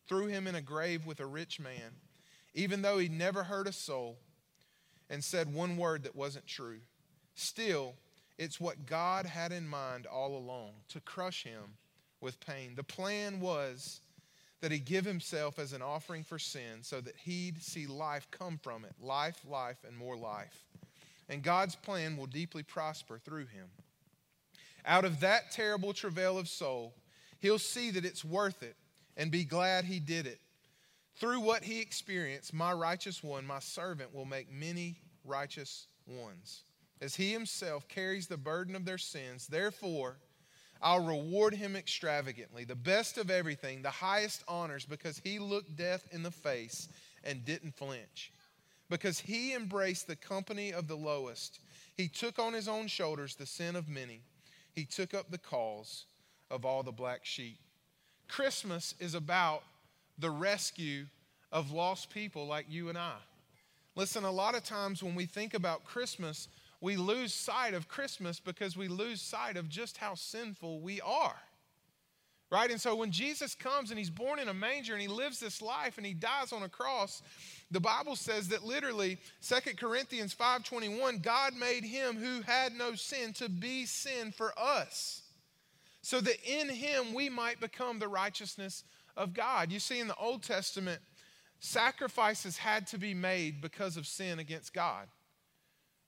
threw 0.09 0.27
him 0.27 0.47
in 0.47 0.55
a 0.55 0.61
grave 0.61 1.07
with 1.07 1.19
a 1.19 1.27
rich 1.27 1.59
man, 1.59 1.97
even 2.55 2.83
though 2.83 2.99
he 2.99 3.09
never 3.09 3.43
hurt 3.43 3.67
a 3.67 3.73
soul 3.73 4.19
and 5.11 5.23
said 5.23 5.53
one 5.53 5.77
word 5.77 6.05
that 6.05 6.17
wasn't 6.17 6.47
true. 6.47 6.81
Still, 7.35 7.95
it's 8.39 8.61
what 8.61 8.87
God 8.87 9.27
had 9.27 9.53
in 9.53 9.67
mind 9.69 10.07
all 10.07 10.37
along 10.37 10.73
to 10.89 11.01
crush 11.01 11.45
him 11.45 11.77
with 12.21 12.41
pain. 12.41 12.75
The 12.75 12.85
plan 12.85 13.41
was 13.41 14.01
that 14.61 14.73
he 14.73 14.79
give 14.79 15.05
himself 15.05 15.59
as 15.59 15.73
an 15.73 15.83
offering 15.83 16.23
for 16.23 16.39
sin 16.39 16.83
so 16.83 17.01
that 17.01 17.17
he'd 17.17 17.63
see 17.63 17.87
life 17.87 18.29
come 18.31 18.59
from 18.63 18.85
it 18.85 18.95
life, 19.01 19.41
life, 19.49 19.79
and 19.87 19.97
more 19.97 20.17
life. 20.17 20.65
And 21.29 21.43
God's 21.43 21.75
plan 21.75 22.17
will 22.17 22.27
deeply 22.27 22.63
prosper 22.63 23.19
through 23.19 23.47
him. 23.47 23.67
Out 24.85 25.05
of 25.05 25.21
that 25.21 25.51
terrible 25.53 25.93
travail 25.93 26.39
of 26.39 26.49
soul, 26.49 26.95
he'll 27.39 27.59
see 27.59 27.91
that 27.91 28.05
it's 28.05 28.25
worth 28.25 28.63
it 28.63 28.77
and 29.17 29.31
be 29.31 29.45
glad 29.45 29.85
he 29.85 30.01
did 30.01 30.27
it 30.27 30.41
through 31.17 31.41
what 31.41 31.65
he 31.65 31.81
experienced, 31.81 32.55
my 32.55 32.73
righteous 32.73 33.23
one, 33.23 33.47
my 33.47 33.59
servant, 33.59 34.15
will 34.15 34.25
make 34.25 34.51
many 34.51 34.99
righteous 35.25 35.87
ones. 36.07 36.65
As 37.01 37.17
he 37.17 37.33
himself 37.33 37.89
carries 37.89 38.27
the 38.27 38.37
burden 38.37 38.75
of 38.75 38.85
their 38.85 38.99
sins, 38.99 39.47
therefore, 39.47 40.17
I'll 40.81 41.05
reward 41.05 41.55
him 41.55 41.77
extravagantly, 41.77 42.65
the 42.65 42.75
best 42.75 43.19
of 43.19 43.31
everything, 43.31 43.83
the 43.83 43.91
highest 43.91 44.43
honors, 44.49 44.85
because 44.85 45.21
he 45.23 45.39
looked 45.39 45.77
death 45.77 46.09
in 46.11 46.23
the 46.23 46.31
face 46.31 46.89
and 47.23 47.45
didn't 47.45 47.77
flinch. 47.77 48.33
Because 48.91 49.21
he 49.21 49.55
embraced 49.55 50.07
the 50.07 50.17
company 50.17 50.73
of 50.73 50.89
the 50.89 50.97
lowest, 50.97 51.61
he 51.97 52.09
took 52.09 52.39
on 52.39 52.53
his 52.53 52.69
own 52.69 52.89
shoulders 52.89 53.37
the 53.37 53.47
sin 53.47 53.77
of 53.77 53.89
many. 53.89 54.23
He 54.75 54.85
took 54.85 55.15
up 55.15 55.31
the 55.31 55.39
cause 55.39 56.07
of 56.51 56.65
all 56.65 56.83
the 56.83 56.93
black 56.93 57.25
sheep. 57.25 57.59
Christmas 58.29 58.95
is 58.99 59.15
about 59.15 59.63
the 60.23 60.31
rescue 60.31 61.05
of 61.51 61.71
lost 61.71 62.09
people 62.09 62.47
like 62.47 62.65
you 62.71 62.89
and 62.89 62.97
I. 62.97 63.17
Listen, 63.95 64.25
a 64.25 64.31
lot 64.31 64.55
of 64.55 64.65
times 64.65 65.03
when 65.03 65.15
we 65.15 65.27
think 65.27 65.53
about 65.53 65.85
Christmas, 65.85 66.49
we 66.81 66.97
lose 66.97 67.35
sight 67.35 67.75
of 67.75 67.89
Christmas 67.89 68.41
because 68.41 68.75
we 68.77 68.89
lose 68.89 69.21
sight 69.21 69.59
of 69.59 69.69
just 69.69 69.99
how 69.99 70.15
sinful 70.15 70.81
we 70.81 71.03
are. 71.03 71.37
right? 72.51 72.71
And 72.71 72.81
so 72.81 72.95
when 72.95 73.11
Jesus 73.11 73.55
comes 73.55 73.91
and 73.91 73.99
he's 73.99 74.11
born 74.11 74.39
in 74.39 74.49
a 74.49 74.55
manger 74.55 74.93
and 74.93 75.01
he 75.01 75.09
lives 75.09 75.41
this 75.41 75.63
life 75.63 75.97
and 75.97 76.07
he 76.07 76.13
dies 76.13 76.53
on 76.53 76.63
a 76.63 76.69
cross, 76.69 77.23
the 77.71 77.81
Bible 77.81 78.15
says 78.15 78.49
that 78.49 78.63
literally 78.63 79.19
2 79.41 79.77
Corinthians 79.77 80.35
5:21 80.35 81.23
God 81.23 81.55
made 81.55 81.85
him 81.85 82.17
who 82.17 82.43
had 82.43 82.75
no 82.75 82.95
sin 82.95 83.33
to 83.35 83.49
be 83.49 83.87
sin 83.87 84.33
for 84.33 84.53
us 84.59 85.23
so 86.03 86.21
that 86.21 86.37
in 86.45 86.69
him 86.69 87.15
we 87.15 87.29
might 87.31 87.59
become 87.61 87.99
the 87.99 88.09
righteousness 88.09 88.85
of 89.17 89.35
God. 89.35 89.71
You 89.71 89.79
see 89.79 90.01
in 90.01 90.09
the 90.09 90.17
Old 90.17 90.43
Testament 90.43 91.01
sacrifices 91.61 92.57
had 92.57 92.87
to 92.89 92.99
be 92.99 93.15
made 93.15 93.61
because 93.61 93.97
of 93.97 94.07
sin 94.07 94.39
against 94.39 94.75
God 94.75 95.09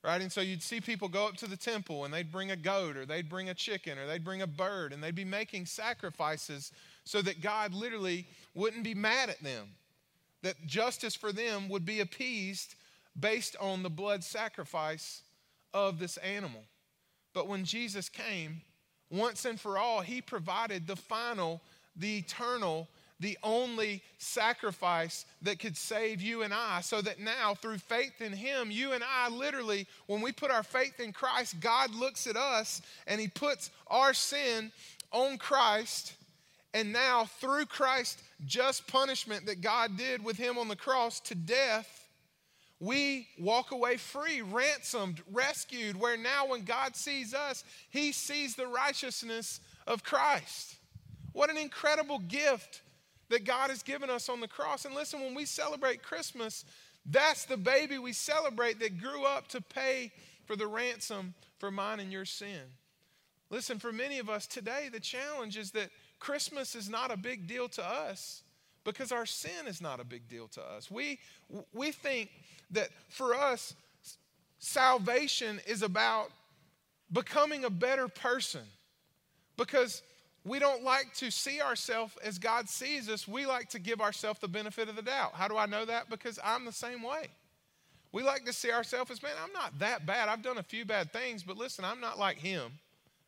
right? 0.04 0.20
And 0.20 0.30
so 0.30 0.42
you'd 0.42 0.62
see 0.62 0.82
people 0.82 1.08
go 1.08 1.26
up 1.26 1.36
to 1.38 1.46
the 1.46 1.56
temple 1.56 2.04
and 2.04 2.12
they'd 2.12 2.30
bring 2.30 2.50
a 2.50 2.56
goat 2.56 2.96
or 2.96 3.06
they'd 3.06 3.28
bring 3.28 3.48
a 3.48 3.54
chicken 3.54 3.98
or 3.98 4.06
they'd 4.06 4.22
bring 4.22 4.42
a 4.42 4.46
bird 4.46 4.92
and 4.92 5.02
they'd 5.02 5.14
be 5.14 5.24
making 5.24 5.64
sacrifices 5.64 6.72
so 7.04 7.22
that 7.22 7.40
God 7.40 7.72
literally 7.72 8.28
wouldn't 8.54 8.84
be 8.84 8.94
mad 8.94 9.30
at 9.30 9.42
them, 9.42 9.70
that 10.42 10.66
justice 10.66 11.14
for 11.14 11.32
them 11.32 11.70
would 11.70 11.86
be 11.86 12.00
appeased 12.00 12.74
based 13.18 13.56
on 13.58 13.82
the 13.82 13.90
blood 13.90 14.22
sacrifice 14.22 15.22
of 15.72 15.98
this 15.98 16.18
animal. 16.18 16.64
But 17.32 17.48
when 17.48 17.64
Jesus 17.64 18.10
came, 18.10 18.60
once 19.10 19.46
and 19.46 19.58
for 19.58 19.78
all, 19.78 20.02
he 20.02 20.20
provided 20.20 20.86
the 20.86 20.96
final, 20.96 21.62
the 21.96 22.18
eternal 22.18 22.88
the 23.20 23.38
only 23.42 24.02
sacrifice 24.18 25.24
that 25.42 25.58
could 25.58 25.76
save 25.76 26.20
you 26.20 26.42
and 26.42 26.52
I, 26.52 26.80
so 26.80 27.00
that 27.00 27.20
now 27.20 27.54
through 27.54 27.78
faith 27.78 28.20
in 28.20 28.32
Him, 28.32 28.70
you 28.70 28.92
and 28.92 29.04
I 29.04 29.28
literally, 29.28 29.86
when 30.06 30.20
we 30.20 30.32
put 30.32 30.50
our 30.50 30.62
faith 30.62 31.00
in 31.00 31.12
Christ, 31.12 31.60
God 31.60 31.94
looks 31.94 32.26
at 32.26 32.36
us 32.36 32.82
and 33.06 33.20
He 33.20 33.28
puts 33.28 33.70
our 33.86 34.12
sin 34.14 34.72
on 35.12 35.38
Christ. 35.38 36.14
And 36.74 36.92
now, 36.92 37.26
through 37.40 37.66
Christ's 37.66 38.22
just 38.44 38.88
punishment 38.88 39.46
that 39.46 39.60
God 39.60 39.96
did 39.96 40.24
with 40.24 40.36
Him 40.36 40.58
on 40.58 40.66
the 40.66 40.76
cross 40.76 41.20
to 41.20 41.36
death, 41.36 42.08
we 42.80 43.28
walk 43.38 43.70
away 43.70 43.96
free, 43.96 44.42
ransomed, 44.42 45.22
rescued, 45.32 45.98
where 45.98 46.16
now 46.16 46.48
when 46.48 46.64
God 46.64 46.96
sees 46.96 47.32
us, 47.32 47.62
He 47.90 48.10
sees 48.10 48.56
the 48.56 48.66
righteousness 48.66 49.60
of 49.86 50.02
Christ. 50.02 50.76
What 51.34 51.50
an 51.50 51.58
incredible 51.58 52.20
gift 52.20 52.80
that 53.28 53.44
God 53.44 53.68
has 53.68 53.82
given 53.82 54.08
us 54.08 54.28
on 54.28 54.40
the 54.40 54.48
cross. 54.48 54.84
And 54.84 54.94
listen, 54.94 55.20
when 55.20 55.34
we 55.34 55.44
celebrate 55.44 56.02
Christmas, 56.02 56.64
that's 57.04 57.44
the 57.44 57.56
baby 57.56 57.98
we 57.98 58.12
celebrate 58.12 58.78
that 58.80 59.00
grew 59.00 59.24
up 59.24 59.48
to 59.48 59.60
pay 59.60 60.12
for 60.46 60.56
the 60.56 60.66
ransom 60.66 61.34
for 61.58 61.70
mine 61.70 62.00
and 62.00 62.12
your 62.12 62.24
sin. 62.24 62.60
Listen, 63.50 63.78
for 63.78 63.92
many 63.92 64.18
of 64.18 64.30
us 64.30 64.46
today, 64.46 64.88
the 64.92 65.00
challenge 65.00 65.58
is 65.58 65.72
that 65.72 65.90
Christmas 66.18 66.74
is 66.74 66.88
not 66.88 67.12
a 67.12 67.16
big 67.16 67.46
deal 67.46 67.68
to 67.70 67.84
us 67.84 68.42
because 68.84 69.10
our 69.10 69.26
sin 69.26 69.66
is 69.66 69.80
not 69.80 70.00
a 70.00 70.04
big 70.04 70.28
deal 70.28 70.46
to 70.48 70.62
us. 70.62 70.90
We, 70.90 71.18
we 71.72 71.90
think 71.90 72.30
that 72.70 72.90
for 73.08 73.34
us, 73.34 73.74
salvation 74.58 75.60
is 75.66 75.82
about 75.82 76.28
becoming 77.12 77.64
a 77.64 77.70
better 77.70 78.08
person 78.08 78.62
because 79.56 80.02
we 80.44 80.58
don't 80.58 80.84
like 80.84 81.14
to 81.14 81.30
see 81.30 81.60
ourselves 81.60 82.14
as 82.22 82.38
God 82.38 82.68
sees 82.68 83.08
us. 83.08 83.26
We 83.26 83.46
like 83.46 83.70
to 83.70 83.78
give 83.78 84.00
ourselves 84.00 84.40
the 84.40 84.48
benefit 84.48 84.88
of 84.88 84.96
the 84.96 85.02
doubt. 85.02 85.32
How 85.34 85.48
do 85.48 85.56
I 85.56 85.66
know 85.66 85.84
that? 85.86 86.10
Because 86.10 86.38
I'm 86.44 86.64
the 86.64 86.72
same 86.72 87.02
way. 87.02 87.28
We 88.12 88.22
like 88.22 88.44
to 88.44 88.52
see 88.52 88.70
ourselves 88.70 89.10
as, 89.10 89.22
man, 89.22 89.32
I'm 89.42 89.52
not 89.52 89.78
that 89.78 90.06
bad. 90.06 90.28
I've 90.28 90.42
done 90.42 90.58
a 90.58 90.62
few 90.62 90.84
bad 90.84 91.12
things, 91.12 91.42
but 91.42 91.56
listen, 91.56 91.84
I'm 91.84 92.00
not 92.00 92.18
like 92.18 92.38
him 92.38 92.72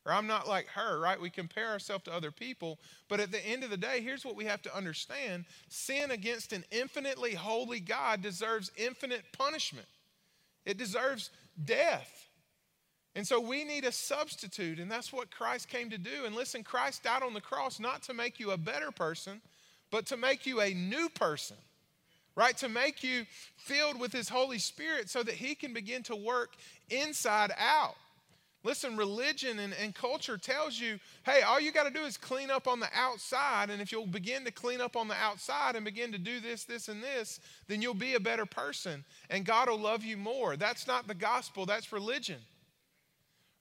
or 0.07 0.13
I'm 0.13 0.29
not 0.29 0.47
like 0.47 0.69
her, 0.69 1.01
right? 1.01 1.21
We 1.21 1.31
compare 1.31 1.69
ourselves 1.71 2.05
to 2.05 2.15
other 2.15 2.31
people. 2.31 2.79
But 3.09 3.19
at 3.19 3.33
the 3.33 3.45
end 3.45 3.65
of 3.65 3.71
the 3.71 3.77
day, 3.77 4.01
here's 4.01 4.25
what 4.25 4.37
we 4.37 4.45
have 4.45 4.63
to 4.63 4.77
understand 4.77 5.47
sin 5.69 6.13
against 6.13 6.53
an 6.53 6.65
infinitely 6.71 7.35
holy 7.35 7.81
God 7.81 8.23
deserves 8.23 8.71
infinite 8.77 9.25
punishment, 9.33 9.89
it 10.65 10.79
deserves 10.79 11.31
death. 11.65 12.29
And 13.17 13.27
so 13.27 13.41
we 13.41 13.65
need 13.65 13.87
a 13.87 13.93
substitute, 13.93 14.79
and 14.79 14.91
that's 14.91 15.11
what 15.11 15.31
Christ 15.31 15.71
came 15.71 15.89
to 15.89 15.97
do. 15.97 16.27
And 16.27 16.37
listen, 16.37 16.63
Christ 16.63 17.03
died 17.03 17.23
on 17.23 17.33
the 17.33 17.41
cross 17.41 17.81
not 17.81 18.03
to 18.05 18.15
make 18.15 18.39
you 18.39 18.51
a 18.51 18.59
better 18.59 18.91
person, 18.91 19.41
but 19.91 20.05
to 20.09 20.19
make 20.19 20.45
you 20.45 20.61
a 20.61 20.75
new 20.75 21.09
person, 21.09 21.57
right? 22.35 22.55
To 22.59 22.69
make 22.69 23.03
you 23.03 23.25
filled 23.57 23.99
with 23.99 24.13
His 24.13 24.29
Holy 24.29 24.59
Spirit 24.59 25.09
so 25.09 25.23
that 25.23 25.35
He 25.35 25.55
can 25.55 25.73
begin 25.73 26.03
to 26.05 26.15
work 26.15 26.57
inside 26.91 27.53
out. 27.59 27.95
Listen, 28.63 28.99
religion 28.99 29.61
and, 29.61 29.73
and 29.83 29.95
culture 29.95 30.37
tells 30.37 30.79
you, 30.79 30.99
hey, 31.25 31.41
all 31.41 31.59
you 31.59 31.73
got 31.73 31.85
to 31.85 31.91
do 31.91 32.05
is 32.05 32.19
clean 32.19 32.51
up 32.51 32.69
on 32.69 32.81
the 32.81 32.89
outside. 32.95 33.71
And 33.71 33.81
if 33.81 33.93
you'll 33.93 34.07
begin 34.07 34.45
to 34.45 34.51
clean 34.51 34.83
up 34.83 34.95
on 34.95 35.09
the 35.09 35.15
outside 35.15 35.75
and 35.75 35.87
begin 35.87 36.13
to 36.13 36.19
do 36.19 36.39
this, 36.41 36.65
this, 36.65 36.89
and 36.89 37.03
this, 37.03 37.41
then 37.67 37.81
you'll 37.81 37.95
be 37.95 38.15
a 38.15 38.21
better 38.21 38.45
person 38.45 39.05
and 39.31 39.47
God 39.47 39.71
will 39.71 39.79
love 39.79 40.05
you 40.05 40.19
more. 40.19 40.57
That's 40.57 40.87
not 40.87 41.07
the 41.07 41.15
gospel, 41.15 41.65
that's 41.65 41.93
religion. 41.93 42.41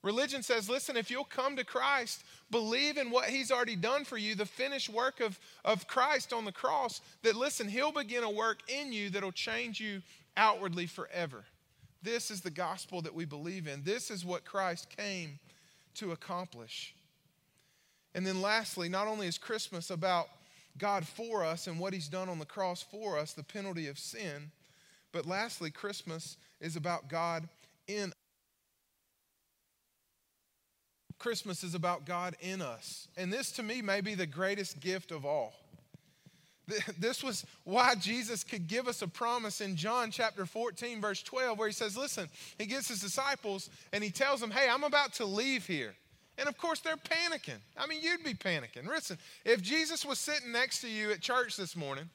Religion 0.05 0.43
says, 0.43 0.69
listen, 0.69 0.95
if 0.95 1.09
you'll 1.09 1.23
come 1.23 1.55
to 1.55 1.65
Christ, 1.65 2.23
believe 2.51 2.97
in 2.97 3.09
what 3.09 3.25
He's 3.25 3.51
already 3.51 3.75
done 3.75 4.05
for 4.05 4.19
you, 4.19 4.35
the 4.35 4.45
finished 4.45 4.87
work 4.87 5.19
of, 5.19 5.39
of 5.65 5.87
Christ 5.87 6.31
on 6.31 6.45
the 6.45 6.51
cross, 6.51 7.01
that 7.23 7.35
listen, 7.35 7.67
He'll 7.67 7.91
begin 7.91 8.23
a 8.23 8.29
work 8.29 8.59
in 8.69 8.93
you 8.93 9.09
that'll 9.09 9.31
change 9.31 9.79
you 9.79 10.03
outwardly 10.37 10.85
forever. 10.85 11.43
This 12.03 12.29
is 12.29 12.41
the 12.41 12.51
gospel 12.51 13.01
that 13.01 13.15
we 13.15 13.25
believe 13.25 13.65
in. 13.67 13.81
This 13.83 14.11
is 14.11 14.23
what 14.23 14.45
Christ 14.45 14.95
came 14.95 15.39
to 15.95 16.11
accomplish. 16.11 16.93
And 18.13 18.27
then, 18.27 18.43
lastly, 18.43 18.87
not 18.87 19.07
only 19.07 19.25
is 19.25 19.39
Christmas 19.39 19.89
about 19.89 20.27
God 20.77 21.07
for 21.07 21.43
us 21.43 21.65
and 21.65 21.79
what 21.79 21.93
He's 21.93 22.09
done 22.09 22.29
on 22.29 22.37
the 22.37 22.45
cross 22.45 22.83
for 22.83 23.17
us, 23.17 23.33
the 23.33 23.41
penalty 23.41 23.87
of 23.87 23.97
sin, 23.97 24.51
but 25.11 25.25
lastly, 25.25 25.71
Christmas 25.71 26.37
is 26.61 26.75
about 26.75 27.09
God 27.09 27.49
in 27.87 28.13
Christmas 31.25 31.63
is 31.63 31.73
about 31.73 32.05
God 32.05 32.35
in 32.39 32.61
us. 32.61 33.07
And 33.17 33.33
this 33.33 33.51
to 33.53 33.63
me 33.63 33.81
may 33.81 33.99
be 33.99 34.13
the 34.13 34.27
greatest 34.27 34.79
gift 34.79 35.11
of 35.11 35.25
all. 35.25 35.53
This 36.99 37.23
was 37.23 37.47
why 37.63 37.95
Jesus 37.95 38.43
could 38.43 38.67
give 38.67 38.87
us 38.87 39.01
a 39.01 39.07
promise 39.07 39.59
in 39.59 39.75
John 39.75 40.11
chapter 40.11 40.45
14, 40.45 41.01
verse 41.01 41.23
12, 41.23 41.57
where 41.57 41.67
he 41.67 41.73
says, 41.73 41.97
Listen, 41.97 42.29
he 42.59 42.67
gets 42.67 42.89
his 42.89 42.99
disciples 42.99 43.71
and 43.91 44.03
he 44.03 44.11
tells 44.11 44.39
them, 44.39 44.51
Hey, 44.51 44.69
I'm 44.69 44.83
about 44.83 45.13
to 45.13 45.25
leave 45.25 45.65
here. 45.65 45.95
And 46.37 46.47
of 46.47 46.59
course, 46.59 46.79
they're 46.81 46.95
panicking. 46.95 47.57
I 47.75 47.87
mean, 47.87 48.03
you'd 48.03 48.23
be 48.23 48.35
panicking. 48.35 48.87
Listen, 48.87 49.17
if 49.45 49.63
Jesus 49.63 50.05
was 50.05 50.19
sitting 50.19 50.51
next 50.51 50.81
to 50.81 50.87
you 50.87 51.09
at 51.09 51.21
church 51.21 51.57
this 51.57 51.75
morning 51.75 52.07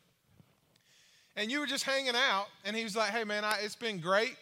and 1.35 1.51
you 1.51 1.59
were 1.59 1.67
just 1.67 1.83
hanging 1.83 2.15
out 2.15 2.47
and 2.65 2.77
he 2.77 2.85
was 2.85 2.95
like, 2.95 3.11
Hey, 3.11 3.25
man, 3.25 3.45
I, 3.45 3.59
it's 3.65 3.75
been 3.75 3.99
great. 3.99 4.37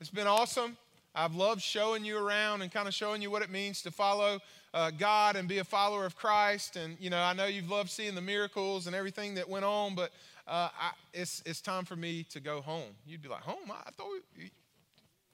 It's 0.00 0.10
been 0.10 0.28
awesome. 0.28 0.76
I've 1.14 1.34
loved 1.34 1.60
showing 1.60 2.04
you 2.04 2.18
around 2.18 2.62
and 2.62 2.70
kind 2.70 2.86
of 2.86 2.94
showing 2.94 3.20
you 3.20 3.30
what 3.30 3.42
it 3.42 3.50
means 3.50 3.82
to 3.82 3.90
follow 3.90 4.38
uh, 4.72 4.92
God 4.92 5.34
and 5.36 5.48
be 5.48 5.58
a 5.58 5.64
follower 5.64 6.06
of 6.06 6.14
Christ. 6.16 6.76
And, 6.76 6.96
you 7.00 7.10
know, 7.10 7.20
I 7.20 7.32
know 7.32 7.46
you've 7.46 7.70
loved 7.70 7.90
seeing 7.90 8.14
the 8.14 8.20
miracles 8.20 8.86
and 8.86 8.94
everything 8.94 9.34
that 9.34 9.48
went 9.48 9.64
on, 9.64 9.94
but 9.96 10.12
uh, 10.46 10.68
I, 10.80 10.92
it's, 11.12 11.42
it's 11.44 11.60
time 11.60 11.84
for 11.84 11.96
me 11.96 12.24
to 12.30 12.40
go 12.40 12.60
home. 12.60 12.94
You'd 13.06 13.22
be 13.22 13.28
like, 13.28 13.42
home? 13.42 13.70
I 13.70 13.90
thought 13.90 14.06
we, 14.36 14.50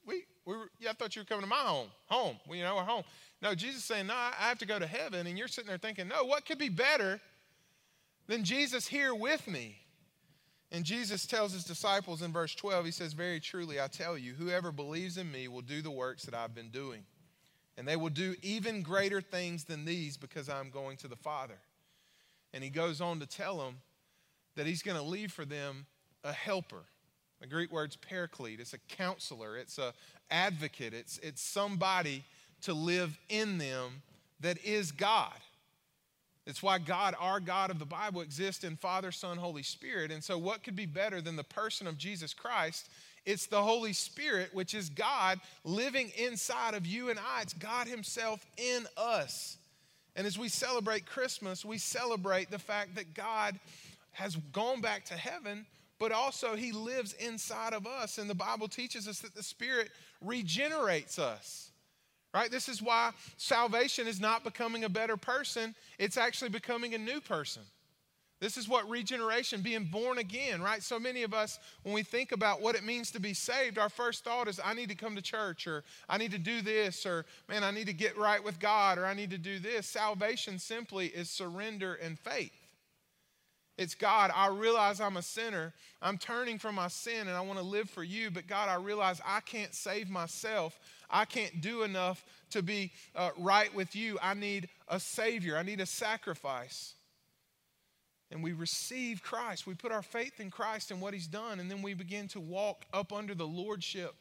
we, 0.07 0.25
we 0.47 0.57
were, 0.57 0.71
yeah, 0.81 0.91
I 0.91 0.93
thought 0.95 1.15
you 1.15 1.21
were 1.21 1.27
coming 1.27 1.43
to 1.43 1.49
my 1.49 1.57
home. 1.57 1.89
Home. 2.07 2.37
Well, 2.47 2.57
you 2.57 2.65
know, 2.65 2.77
we're 2.77 2.83
home. 2.83 3.05
No, 3.43 3.55
Jesus 3.55 3.85
saying, 3.85 4.07
no, 4.07 4.15
I 4.15 4.33
have 4.39 4.59
to 4.61 4.67
go 4.67 4.79
to 4.79 4.87
heaven. 4.87 5.27
And 5.27 5.37
you're 5.37 5.49
sitting 5.49 5.69
there 5.69 5.79
thinking, 5.79 6.09
no, 6.09 6.25
what 6.25 6.47
could 6.47 6.59
be 6.59 6.71
better 6.71 7.21
than 8.29 8.45
Jesus 8.45 8.89
here 8.89 9.15
with 9.15 9.47
me? 9.47 9.77
And 10.73 10.85
Jesus 10.85 11.27
tells 11.27 11.53
his 11.53 11.65
disciples 11.65 12.23
in 12.23 12.33
verse 12.33 12.55
12, 12.55 12.87
he 12.87 12.91
says, 12.91 13.13
Very 13.13 13.39
truly, 13.39 13.81
I 13.81 13.87
tell 13.87 14.19
you, 14.19 14.35
whoever 14.35 14.73
believes 14.73 15.17
in 15.17 15.31
me 15.31 15.49
will 15.49 15.63
do 15.63 15.81
the 15.81 15.91
works 15.91 16.25
that 16.25 16.35
I've 16.35 16.55
been 16.55 16.71
doing. 16.71 17.05
And 17.79 17.87
they 17.87 17.97
will 17.97 18.11
do 18.11 18.35
even 18.43 18.83
greater 18.83 19.21
things 19.21 19.65
than 19.65 19.85
these 19.85 20.17
because 20.17 20.49
I'm 20.49 20.71
going 20.71 20.97
to 20.99 21.09
the 21.09 21.17
Father. 21.17 21.59
And 22.53 22.65
he 22.65 22.71
goes 22.71 23.01
on 23.01 23.21
to 23.21 23.27
tell 23.27 23.59
them 23.59 23.77
that 24.57 24.67
he's 24.67 24.83
going 24.83 24.97
to 24.97 25.03
leave 25.03 25.31
for 25.31 25.45
them 25.45 25.87
a 26.25 26.33
helper. 26.33 26.85
The 27.41 27.47
Greek 27.47 27.71
word's 27.71 27.97
paraclete. 27.97 28.61
It's 28.61 28.73
a 28.73 28.79
counselor, 28.79 29.57
it's 29.57 29.79
a 29.79 29.93
advocate, 30.31 30.95
it's, 30.95 31.19
it's 31.19 31.43
somebody 31.43 32.25
to 32.63 32.73
live 32.73 33.19
in 33.29 33.59
them 33.59 34.03
that 34.41 34.59
is 34.65 34.91
God. 34.91 35.35
It's 36.47 36.63
why 36.63 36.79
God, 36.79 37.15
our 37.19 37.41
God 37.41 37.71
of 37.71 37.79
the 37.79 37.85
Bible, 37.85 38.21
exists 38.21 38.63
in 38.63 38.77
Father, 38.77 39.11
Son, 39.11 39.37
Holy 39.37 39.65
Spirit. 39.65 40.13
And 40.13 40.23
so, 40.23 40.39
what 40.39 40.63
could 40.63 40.77
be 40.77 40.87
better 40.87 41.21
than 41.21 41.37
the 41.37 41.45
person 41.45 41.87
of 41.87 41.99
Jesus 41.99 42.33
Christ? 42.33 42.89
It's 43.25 43.47
the 43.47 43.63
Holy 43.63 43.93
Spirit, 43.93 44.51
which 44.55 44.73
is 44.73 44.89
God 44.89 45.41
living 45.65 46.13
inside 46.17 46.75
of 46.75 46.87
you 46.87 47.11
and 47.11 47.19
I. 47.19 47.43
It's 47.43 47.53
God 47.53 47.89
Himself 47.89 48.47
in 48.57 48.87
us. 48.97 49.57
And 50.15 50.27
as 50.27 50.39
we 50.39 50.49
celebrate 50.49 51.05
Christmas, 51.05 51.65
we 51.65 51.79
celebrate 51.79 52.51
the 52.51 52.59
fact 52.61 52.95
that 52.95 53.15
God 53.15 53.59
has 54.13 54.37
gone 54.53 54.81
back 54.81 55.05
to 55.07 55.15
heaven, 55.15 55.67
but 55.99 56.13
also 56.13 56.55
He 56.55 56.71
lives 56.71 57.13
inside 57.15 57.75
of 57.75 57.89
us. 57.89 58.19
And 58.19 58.31
the 58.31 58.35
Bible 58.35 58.69
teaches 58.69 59.09
us 59.09 59.19
that 59.21 59.35
the 59.35 59.43
Spirit 59.43 59.91
regenerates 60.23 61.19
us 61.19 61.71
Right? 62.37 62.51
This 62.51 62.69
is 62.69 62.83
why 62.83 63.13
salvation 63.39 64.07
is 64.07 64.21
not 64.21 64.45
becoming 64.45 64.85
a 64.85 64.91
better 64.91 65.17
person, 65.17 65.75
it's 65.99 66.19
actually 66.19 66.51
becoming 66.51 66.93
a 66.93 66.99
new 66.99 67.19
person. 67.19 67.63
This 68.41 68.59
is 68.59 68.69
what 68.69 68.87
regeneration, 68.91 69.63
being 69.63 69.85
born 69.85 70.19
again, 70.19 70.61
right? 70.61 70.83
So 70.83 70.99
many 70.99 71.23
of 71.23 71.33
us, 71.33 71.59
when 71.83 71.95
we 71.95 72.03
think 72.03 72.33
about 72.33 72.61
what 72.61 72.75
it 72.75 72.85
means 72.85 73.11
to 73.13 73.21
be 73.21 73.33
saved, 73.33 73.79
our 73.79 73.89
first 73.89 74.23
thought 74.23 74.49
is, 74.49 74.61
I 74.63 74.75
need 74.75 74.91
to 74.91 74.95
come 74.95 75.17
to 75.17 75.23
church, 75.23 75.67
or 75.67 75.83
I 76.11 76.19
need 76.19 76.33
to 76.33 76.39
do 76.39 76.61
this, 76.61 77.07
or 77.07 77.25
man, 77.49 77.65
I 77.65 77.71
need 77.71 77.87
to 77.87 77.95
get 77.95 78.19
right 78.19 78.45
with 78.45 78.61
God, 78.61 78.99
or 78.99 79.07
I 79.07 79.15
need 79.15 79.31
to 79.31 79.39
do 79.39 79.59
this. 79.59 79.87
Salvation 79.87 80.59
simply 80.59 81.07
is 81.07 81.31
surrender 81.31 81.95
and 81.95 82.19
faith. 82.19 82.53
It's 83.79 83.95
God, 83.95 84.31
I 84.35 84.49
realize 84.49 85.01
I'm 85.01 85.19
a 85.19 85.23
sinner. 85.23 85.75
I'm 86.01 86.17
turning 86.17 86.59
from 86.59 86.77
my 86.77 86.89
sin 86.89 87.29
and 87.29 87.37
I 87.37 87.43
want 87.43 87.59
to 87.59 87.65
live 87.65 87.91
for 87.91 88.03
you. 88.03 88.31
But 88.31 88.47
God, 88.47 88.71
I 88.71 88.77
realize 88.77 89.21
I 89.25 89.41
can't 89.41 89.75
save 89.75 90.09
myself. 90.09 90.79
I 91.11 91.25
can't 91.25 91.61
do 91.61 91.83
enough 91.83 92.25
to 92.51 92.63
be 92.63 92.93
uh, 93.15 93.31
right 93.39 93.73
with 93.75 93.95
you. 93.95 94.19
I 94.23 94.35
need 94.35 94.69
a 94.89 95.01
Savior, 95.01 95.57
I 95.57 95.63
need 95.63 95.81
a 95.81 95.87
sacrifice 95.87 96.95
and 98.31 98.43
we 98.43 98.53
receive 98.53 99.23
Christ. 99.23 99.67
We 99.67 99.75
put 99.75 99.93
our 99.93 100.03
faith 100.03 100.41
in 100.41 100.51
Christ 100.51 100.91
and 100.91 101.01
what 101.01 101.15
He's 101.15 101.27
done, 101.27 101.61
and 101.61 101.71
then 101.71 101.83
we 101.83 101.95
begin 101.95 102.29
to 102.29 102.41
walk 102.41 102.85
up 102.93 103.13
under 103.13 103.35
the 103.35 103.47
lordship 103.47 104.15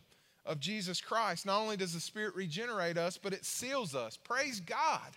of 0.45 0.59
Jesus 0.59 1.01
Christ. 1.01 1.45
Not 1.45 1.59
only 1.59 1.77
does 1.77 1.93
the 1.93 1.99
Spirit 1.99 2.35
regenerate 2.35 2.97
us, 2.97 3.17
but 3.17 3.33
it 3.33 3.45
seals 3.45 3.95
us. 3.95 4.17
Praise 4.17 4.59
God. 4.59 5.11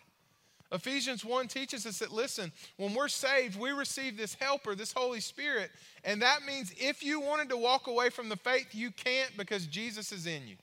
Ephesians 0.70 1.24
1 1.24 1.48
teaches 1.48 1.87
us 1.87 1.98
that, 1.98 2.12
listen, 2.12 2.52
when 2.76 2.94
we're 2.94 3.09
saved, 3.09 3.59
we 3.59 3.70
receive 3.70 4.18
this 4.18 4.35
helper, 4.35 4.74
this 4.74 4.92
Holy 4.92 5.20
Spirit, 5.20 5.70
and 6.04 6.20
that 6.20 6.40
means 6.46 6.72
if 6.76 7.02
you 7.02 7.20
wanted 7.20 7.48
to 7.48 7.57
walk 7.57 7.87
away 7.87 8.11
from 8.11 8.28
the 8.28 8.37
faith, 8.37 8.68
you 8.72 8.90
can't 8.90 9.35
because 9.37 9.66
Jesus 9.66 10.12
is 10.12 10.26
in 10.26 10.46
you. 10.46 10.57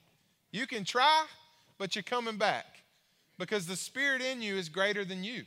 You 0.52 0.66
can 0.66 0.84
try, 0.84 1.26
but 1.78 1.94
you're 1.94 2.02
coming 2.02 2.36
back 2.36 2.64
because 3.38 3.66
the 3.66 3.76
Spirit 3.76 4.22
in 4.22 4.42
you 4.42 4.56
is 4.56 4.68
greater 4.68 5.04
than 5.04 5.24
you. 5.24 5.44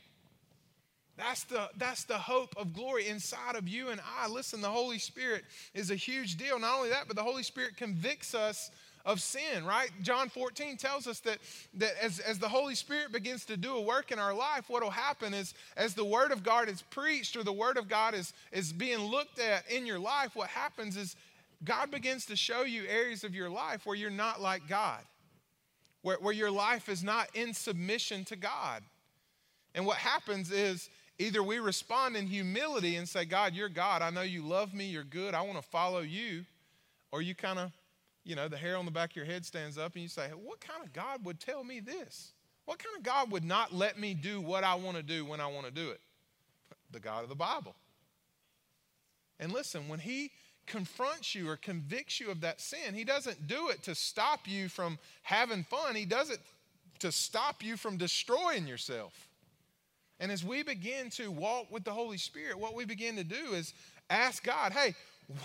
That's 1.16 1.44
the, 1.44 1.68
that's 1.76 2.04
the 2.04 2.16
hope 2.16 2.54
of 2.56 2.72
glory 2.72 3.08
inside 3.08 3.54
of 3.54 3.68
you 3.68 3.90
and 3.90 4.00
I. 4.18 4.26
Listen, 4.28 4.62
the 4.62 4.68
Holy 4.68 4.98
Spirit 4.98 5.44
is 5.74 5.90
a 5.90 5.94
huge 5.94 6.36
deal. 6.36 6.58
Not 6.58 6.78
only 6.78 6.90
that, 6.90 7.04
but 7.08 7.16
the 7.16 7.22
Holy 7.22 7.42
Spirit 7.42 7.76
convicts 7.76 8.34
us 8.34 8.70
of 9.04 9.20
sin, 9.20 9.64
right? 9.64 9.90
John 10.02 10.28
14 10.28 10.76
tells 10.76 11.06
us 11.06 11.20
that, 11.20 11.38
that 11.74 11.92
as, 12.02 12.20
as 12.20 12.38
the 12.38 12.48
Holy 12.48 12.74
Spirit 12.74 13.12
begins 13.12 13.44
to 13.46 13.56
do 13.56 13.76
a 13.76 13.80
work 13.80 14.12
in 14.12 14.18
our 14.18 14.34
life, 14.34 14.68
what 14.68 14.82
will 14.82 14.90
happen 14.90 15.34
is 15.34 15.54
as 15.76 15.94
the 15.94 16.04
Word 16.04 16.32
of 16.32 16.42
God 16.42 16.68
is 16.68 16.82
preached 16.82 17.36
or 17.36 17.42
the 17.42 17.52
Word 17.52 17.76
of 17.76 17.88
God 17.88 18.14
is, 18.14 18.32
is 18.52 18.72
being 18.72 19.00
looked 19.00 19.38
at 19.38 19.70
in 19.70 19.86
your 19.86 19.98
life, 19.98 20.34
what 20.34 20.48
happens 20.48 20.96
is 20.96 21.16
God 21.62 21.90
begins 21.90 22.26
to 22.26 22.36
show 22.36 22.62
you 22.62 22.84
areas 22.88 23.24
of 23.24 23.34
your 23.34 23.50
life 23.50 23.84
where 23.84 23.96
you're 23.96 24.10
not 24.10 24.40
like 24.40 24.66
God, 24.68 25.00
where, 26.02 26.16
where 26.16 26.32
your 26.32 26.50
life 26.50 26.88
is 26.88 27.04
not 27.04 27.28
in 27.34 27.52
submission 27.52 28.24
to 28.26 28.36
God. 28.36 28.82
And 29.74 29.86
what 29.86 29.98
happens 29.98 30.50
is 30.50 30.88
Either 31.20 31.42
we 31.42 31.58
respond 31.58 32.16
in 32.16 32.26
humility 32.26 32.96
and 32.96 33.06
say, 33.06 33.26
God, 33.26 33.52
you're 33.52 33.68
God. 33.68 34.00
I 34.00 34.08
know 34.08 34.22
you 34.22 34.40
love 34.40 34.72
me. 34.72 34.86
You're 34.86 35.04
good. 35.04 35.34
I 35.34 35.42
want 35.42 35.60
to 35.60 35.68
follow 35.68 36.00
you. 36.00 36.46
Or 37.12 37.20
you 37.20 37.34
kind 37.34 37.58
of, 37.58 37.72
you 38.24 38.34
know, 38.34 38.48
the 38.48 38.56
hair 38.56 38.78
on 38.78 38.86
the 38.86 38.90
back 38.90 39.10
of 39.10 39.16
your 39.16 39.26
head 39.26 39.44
stands 39.44 39.76
up 39.76 39.92
and 39.92 40.02
you 40.02 40.08
say, 40.08 40.30
What 40.30 40.60
kind 40.60 40.82
of 40.82 40.94
God 40.94 41.22
would 41.26 41.38
tell 41.38 41.62
me 41.62 41.78
this? 41.78 42.32
What 42.64 42.78
kind 42.78 42.96
of 42.96 43.02
God 43.02 43.30
would 43.32 43.44
not 43.44 43.70
let 43.70 43.98
me 43.98 44.14
do 44.14 44.40
what 44.40 44.64
I 44.64 44.76
want 44.76 44.96
to 44.96 45.02
do 45.02 45.26
when 45.26 45.42
I 45.42 45.46
want 45.48 45.66
to 45.66 45.70
do 45.70 45.90
it? 45.90 46.00
The 46.90 47.00
God 47.00 47.22
of 47.22 47.28
the 47.28 47.34
Bible. 47.34 47.74
And 49.38 49.52
listen, 49.52 49.88
when 49.88 50.00
He 50.00 50.30
confronts 50.70 51.34
you 51.34 51.48
or 51.48 51.56
convicts 51.56 52.20
you 52.20 52.30
of 52.30 52.40
that 52.42 52.60
sin, 52.60 52.94
He 52.94 53.04
doesn't 53.04 53.48
do 53.48 53.68
it 53.68 53.82
to 53.82 53.94
stop 53.94 54.46
you 54.46 54.68
from 54.68 54.98
having 55.22 55.64
fun, 55.64 55.96
He 55.96 56.04
does 56.04 56.30
it 56.30 56.38
to 57.00 57.10
stop 57.10 57.62
you 57.62 57.76
from 57.76 57.96
destroying 57.96 58.66
yourself. 58.66 59.12
And 60.20 60.30
as 60.30 60.44
we 60.44 60.62
begin 60.62 61.10
to 61.10 61.30
walk 61.30 61.70
with 61.70 61.82
the 61.84 61.90
Holy 61.90 62.18
Spirit, 62.18 62.58
what 62.58 62.74
we 62.74 62.84
begin 62.84 63.16
to 63.16 63.24
do 63.24 63.54
is 63.54 63.74
ask 64.10 64.44
God, 64.44 64.72
hey, 64.72 64.94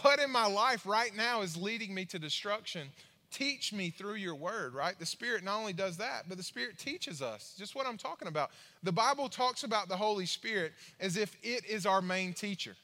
what 0.02 0.20
in 0.20 0.30
my 0.30 0.48
life 0.48 0.86
right 0.86 1.16
now 1.16 1.42
is 1.42 1.56
leading 1.56 1.94
me 1.94 2.06
to 2.06 2.20
destruction? 2.20 2.90
Teach 3.32 3.74
me 3.74 3.90
through 3.90 4.16
your 4.16 4.36
word, 4.36 4.74
right? 4.74 4.98
The 5.00 5.06
Spirit 5.06 5.44
not 5.44 5.58
only 5.58 5.74
does 5.74 5.98
that, 5.98 6.24
but 6.28 6.38
the 6.38 6.44
Spirit 6.44 6.78
teaches 6.78 7.22
us. 7.22 7.56
Just 7.58 7.76
what 7.76 7.88
I'm 7.88 7.98
talking 7.98 8.28
about. 8.28 8.52
The 8.84 8.92
Bible 8.92 9.30
talks 9.30 9.64
about 9.64 9.88
the 9.88 9.98
Holy 9.98 10.26
Spirit 10.26 10.74
as 11.00 11.18
if 11.18 11.36
it 11.42 11.66
is 11.66 11.86
our 11.86 12.02
main 12.02 12.34
teacher, 12.34 12.76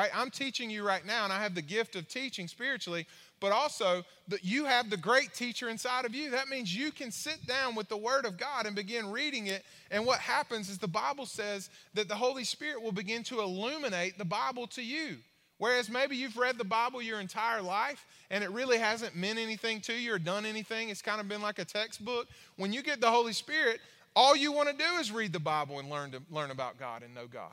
right? 0.00 0.10
I'm 0.14 0.30
teaching 0.30 0.70
you 0.70 0.82
right 0.82 1.04
now, 1.04 1.24
and 1.24 1.32
I 1.32 1.42
have 1.42 1.54
the 1.54 1.60
gift 1.60 1.94
of 1.94 2.08
teaching 2.08 2.48
spiritually, 2.48 3.06
but 3.38 3.52
also 3.52 4.02
that 4.28 4.42
you 4.42 4.64
have 4.64 4.88
the 4.88 4.96
great 4.96 5.34
teacher 5.34 5.68
inside 5.68 6.06
of 6.06 6.14
you. 6.14 6.30
That 6.30 6.48
means 6.48 6.74
you 6.74 6.90
can 6.90 7.10
sit 7.10 7.46
down 7.46 7.74
with 7.74 7.90
the 7.90 7.98
Word 7.98 8.24
of 8.24 8.38
God 8.38 8.64
and 8.64 8.74
begin 8.74 9.10
reading 9.10 9.48
it. 9.48 9.62
And 9.90 10.06
what 10.06 10.18
happens 10.20 10.70
is 10.70 10.78
the 10.78 10.88
Bible 10.88 11.26
says 11.26 11.68
that 11.92 12.08
the 12.08 12.14
Holy 12.14 12.44
Spirit 12.44 12.82
will 12.82 12.92
begin 12.92 13.22
to 13.24 13.40
illuminate 13.40 14.16
the 14.16 14.24
Bible 14.24 14.66
to 14.68 14.82
you. 14.82 15.18
Whereas 15.58 15.90
maybe 15.90 16.16
you've 16.16 16.38
read 16.38 16.56
the 16.56 16.64
Bible 16.64 17.02
your 17.02 17.20
entire 17.20 17.60
life 17.60 18.06
and 18.30 18.42
it 18.42 18.50
really 18.50 18.78
hasn't 18.78 19.14
meant 19.14 19.38
anything 19.38 19.82
to 19.82 19.92
you 19.92 20.14
or 20.14 20.18
done 20.18 20.46
anything, 20.46 20.88
it's 20.88 21.02
kind 21.02 21.20
of 21.20 21.28
been 21.28 21.42
like 21.42 21.58
a 21.58 21.66
textbook. 21.66 22.26
When 22.56 22.72
you 22.72 22.82
get 22.82 23.02
the 23.02 23.10
Holy 23.10 23.34
Spirit, 23.34 23.80
all 24.16 24.34
you 24.34 24.52
want 24.52 24.70
to 24.70 24.74
do 24.74 24.98
is 24.98 25.12
read 25.12 25.34
the 25.34 25.40
Bible 25.40 25.78
and 25.78 25.90
learn, 25.90 26.12
to, 26.12 26.22
learn 26.30 26.50
about 26.50 26.78
God 26.78 27.02
and 27.02 27.14
know 27.14 27.26
God. 27.26 27.52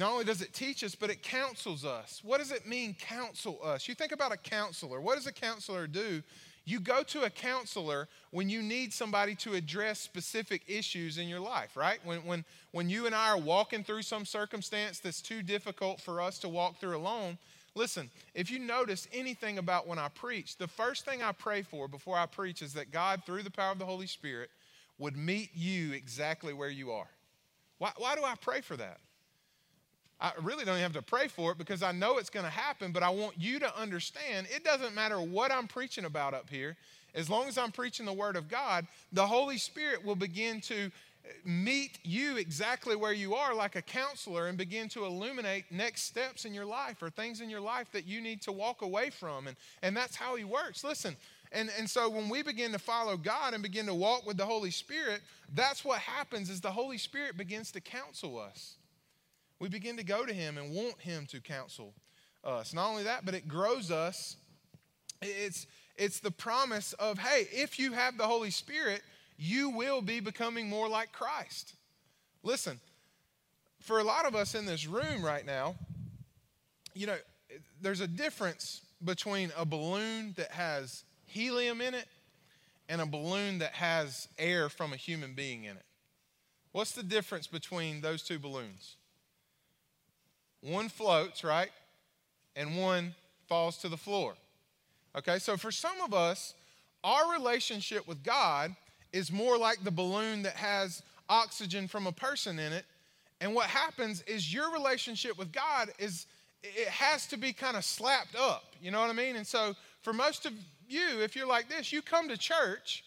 Not 0.00 0.12
only 0.12 0.24
does 0.24 0.40
it 0.40 0.54
teach 0.54 0.82
us, 0.82 0.94
but 0.94 1.10
it 1.10 1.22
counsels 1.22 1.84
us. 1.84 2.22
What 2.24 2.38
does 2.38 2.52
it 2.52 2.66
mean, 2.66 2.96
counsel 2.98 3.60
us? 3.62 3.86
You 3.86 3.94
think 3.94 4.12
about 4.12 4.32
a 4.32 4.38
counselor. 4.38 4.98
What 4.98 5.16
does 5.16 5.26
a 5.26 5.32
counselor 5.32 5.86
do? 5.86 6.22
You 6.64 6.80
go 6.80 7.02
to 7.02 7.24
a 7.24 7.30
counselor 7.30 8.08
when 8.30 8.48
you 8.48 8.62
need 8.62 8.94
somebody 8.94 9.34
to 9.34 9.52
address 9.52 10.00
specific 10.00 10.62
issues 10.66 11.18
in 11.18 11.28
your 11.28 11.40
life, 11.40 11.76
right? 11.76 11.98
When, 12.02 12.24
when, 12.24 12.46
when 12.72 12.88
you 12.88 13.04
and 13.04 13.14
I 13.14 13.28
are 13.28 13.36
walking 13.36 13.84
through 13.84 14.00
some 14.00 14.24
circumstance 14.24 15.00
that's 15.00 15.20
too 15.20 15.42
difficult 15.42 16.00
for 16.00 16.22
us 16.22 16.38
to 16.38 16.48
walk 16.48 16.80
through 16.80 16.96
alone, 16.96 17.36
listen, 17.74 18.08
if 18.34 18.50
you 18.50 18.58
notice 18.58 19.06
anything 19.12 19.58
about 19.58 19.86
when 19.86 19.98
I 19.98 20.08
preach, 20.08 20.56
the 20.56 20.66
first 20.66 21.04
thing 21.04 21.22
I 21.22 21.32
pray 21.32 21.60
for 21.60 21.88
before 21.88 22.16
I 22.16 22.24
preach 22.24 22.62
is 22.62 22.72
that 22.72 22.90
God, 22.90 23.24
through 23.26 23.42
the 23.42 23.50
power 23.50 23.72
of 23.72 23.78
the 23.78 23.84
Holy 23.84 24.06
Spirit, 24.06 24.48
would 24.96 25.14
meet 25.14 25.50
you 25.54 25.92
exactly 25.92 26.54
where 26.54 26.70
you 26.70 26.90
are. 26.90 27.08
Why, 27.76 27.92
why 27.98 28.14
do 28.14 28.24
I 28.24 28.34
pray 28.40 28.62
for 28.62 28.78
that? 28.78 28.98
I 30.20 30.32
really 30.42 30.64
don't 30.64 30.78
have 30.78 30.92
to 30.94 31.02
pray 31.02 31.28
for 31.28 31.52
it 31.52 31.58
because 31.58 31.82
I 31.82 31.92
know 31.92 32.18
it's 32.18 32.30
going 32.30 32.44
to 32.44 32.50
happen, 32.50 32.92
but 32.92 33.02
I 33.02 33.08
want 33.08 33.36
you 33.38 33.58
to 33.60 33.78
understand 33.78 34.46
it 34.54 34.64
doesn't 34.64 34.94
matter 34.94 35.20
what 35.20 35.50
I'm 35.50 35.66
preaching 35.66 36.04
about 36.04 36.34
up 36.34 36.50
here. 36.50 36.76
As 37.14 37.30
long 37.30 37.48
as 37.48 37.56
I'm 37.56 37.72
preaching 37.72 38.06
the 38.06 38.12
Word 38.12 38.36
of 38.36 38.48
God, 38.48 38.86
the 39.12 39.26
Holy 39.26 39.56
Spirit 39.58 40.04
will 40.04 40.14
begin 40.14 40.60
to 40.62 40.90
meet 41.44 41.98
you 42.02 42.36
exactly 42.36 42.96
where 42.96 43.12
you 43.12 43.34
are 43.34 43.54
like 43.54 43.76
a 43.76 43.82
counselor 43.82 44.46
and 44.46 44.56
begin 44.56 44.88
to 44.90 45.04
illuminate 45.04 45.64
next 45.70 46.02
steps 46.02 46.44
in 46.44 46.54
your 46.54 46.64
life 46.64 47.02
or 47.02 47.10
things 47.10 47.40
in 47.40 47.50
your 47.50 47.60
life 47.60 47.90
that 47.92 48.06
you 48.06 48.20
need 48.20 48.42
to 48.42 48.52
walk 48.52 48.82
away 48.82 49.10
from. 49.10 49.46
And, 49.46 49.56
and 49.82 49.96
that's 49.96 50.16
how 50.16 50.36
He 50.36 50.44
works. 50.44 50.84
Listen, 50.84 51.16
and, 51.52 51.70
and 51.78 51.88
so 51.88 52.08
when 52.08 52.28
we 52.28 52.42
begin 52.42 52.72
to 52.72 52.78
follow 52.78 53.16
God 53.16 53.54
and 53.54 53.62
begin 53.62 53.86
to 53.86 53.94
walk 53.94 54.26
with 54.26 54.36
the 54.36 54.46
Holy 54.46 54.70
Spirit, 54.70 55.20
that's 55.54 55.84
what 55.84 55.98
happens 55.98 56.48
is 56.50 56.60
the 56.60 56.70
Holy 56.70 56.98
Spirit 56.98 57.36
begins 57.36 57.72
to 57.72 57.80
counsel 57.80 58.38
us 58.38 58.76
we 59.60 59.68
begin 59.68 59.96
to 59.98 60.04
go 60.04 60.26
to 60.26 60.32
Him 60.32 60.58
and 60.58 60.72
want 60.72 61.00
Him 61.00 61.26
to 61.26 61.40
counsel 61.40 61.92
us. 62.42 62.74
Not 62.74 62.88
only 62.88 63.04
that, 63.04 63.24
but 63.24 63.34
it 63.34 63.46
grows 63.46 63.90
us. 63.90 64.36
It's, 65.22 65.66
it's 65.96 66.18
the 66.18 66.30
promise 66.30 66.94
of, 66.94 67.18
hey, 67.18 67.46
if 67.52 67.78
you 67.78 67.92
have 67.92 68.16
the 68.16 68.26
Holy 68.26 68.50
Spirit, 68.50 69.02
you 69.36 69.68
will 69.68 70.00
be 70.00 70.18
becoming 70.20 70.68
more 70.68 70.88
like 70.88 71.12
Christ. 71.12 71.74
Listen, 72.42 72.80
for 73.80 74.00
a 74.00 74.04
lot 74.04 74.26
of 74.26 74.34
us 74.34 74.54
in 74.54 74.64
this 74.64 74.86
room 74.86 75.22
right 75.22 75.44
now, 75.44 75.74
you 76.94 77.06
know, 77.06 77.16
there's 77.82 78.00
a 78.00 78.08
difference 78.08 78.80
between 79.04 79.52
a 79.56 79.64
balloon 79.64 80.34
that 80.36 80.50
has 80.52 81.04
helium 81.26 81.80
in 81.80 81.94
it 81.94 82.06
and 82.88 83.00
a 83.00 83.06
balloon 83.06 83.58
that 83.58 83.72
has 83.72 84.26
air 84.38 84.68
from 84.68 84.92
a 84.92 84.96
human 84.96 85.34
being 85.34 85.64
in 85.64 85.76
it. 85.76 85.84
What's 86.72 86.92
the 86.92 87.02
difference 87.02 87.46
between 87.46 88.00
those 88.00 88.22
two 88.22 88.38
balloons? 88.38 88.96
One 90.62 90.88
floats, 90.88 91.42
right? 91.42 91.70
And 92.56 92.76
one 92.76 93.14
falls 93.48 93.78
to 93.78 93.88
the 93.88 93.96
floor. 93.96 94.34
Okay, 95.16 95.38
so 95.38 95.56
for 95.56 95.70
some 95.70 96.00
of 96.00 96.14
us, 96.14 96.54
our 97.02 97.32
relationship 97.32 98.06
with 98.06 98.22
God 98.22 98.74
is 99.12 99.32
more 99.32 99.58
like 99.58 99.82
the 99.82 99.90
balloon 99.90 100.42
that 100.42 100.54
has 100.54 101.02
oxygen 101.28 101.88
from 101.88 102.06
a 102.06 102.12
person 102.12 102.58
in 102.58 102.72
it. 102.72 102.84
And 103.40 103.54
what 103.54 103.66
happens 103.66 104.22
is 104.22 104.52
your 104.52 104.72
relationship 104.72 105.38
with 105.38 105.52
God 105.52 105.90
is 105.98 106.26
it 106.62 106.88
has 106.88 107.26
to 107.28 107.38
be 107.38 107.52
kind 107.52 107.76
of 107.76 107.84
slapped 107.84 108.36
up. 108.36 108.74
You 108.82 108.90
know 108.90 109.00
what 109.00 109.10
I 109.10 109.14
mean? 109.14 109.36
And 109.36 109.46
so 109.46 109.74
for 110.02 110.12
most 110.12 110.44
of 110.44 110.52
you, 110.88 111.20
if 111.20 111.34
you're 111.34 111.46
like 111.46 111.68
this, 111.68 111.92
you 111.92 112.02
come 112.02 112.28
to 112.28 112.36
church 112.36 113.04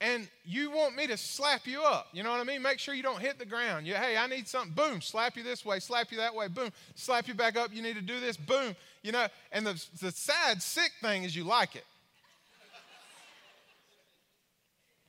and 0.00 0.28
you 0.44 0.70
want 0.70 0.94
me 0.94 1.06
to 1.06 1.16
slap 1.16 1.66
you 1.66 1.82
up. 1.82 2.08
You 2.12 2.22
know 2.22 2.30
what 2.30 2.40
I 2.40 2.44
mean? 2.44 2.60
Make 2.60 2.78
sure 2.78 2.94
you 2.94 3.02
don't 3.02 3.20
hit 3.20 3.38
the 3.38 3.46
ground. 3.46 3.86
You, 3.86 3.94
hey, 3.94 4.16
I 4.16 4.26
need 4.26 4.46
something. 4.46 4.72
Boom, 4.72 5.00
slap 5.00 5.36
you 5.36 5.42
this 5.42 5.64
way, 5.64 5.78
slap 5.80 6.10
you 6.10 6.18
that 6.18 6.34
way. 6.34 6.48
Boom, 6.48 6.70
slap 6.94 7.28
you 7.28 7.34
back 7.34 7.56
up. 7.56 7.72
You 7.72 7.82
need 7.82 7.96
to 7.96 8.02
do 8.02 8.20
this. 8.20 8.36
Boom. 8.36 8.76
You 9.02 9.12
know, 9.12 9.26
and 9.52 9.66
the, 9.66 9.82
the 10.00 10.10
sad, 10.10 10.62
sick 10.62 10.92
thing 11.00 11.24
is 11.24 11.34
you 11.34 11.44
like 11.44 11.76
it. 11.76 11.84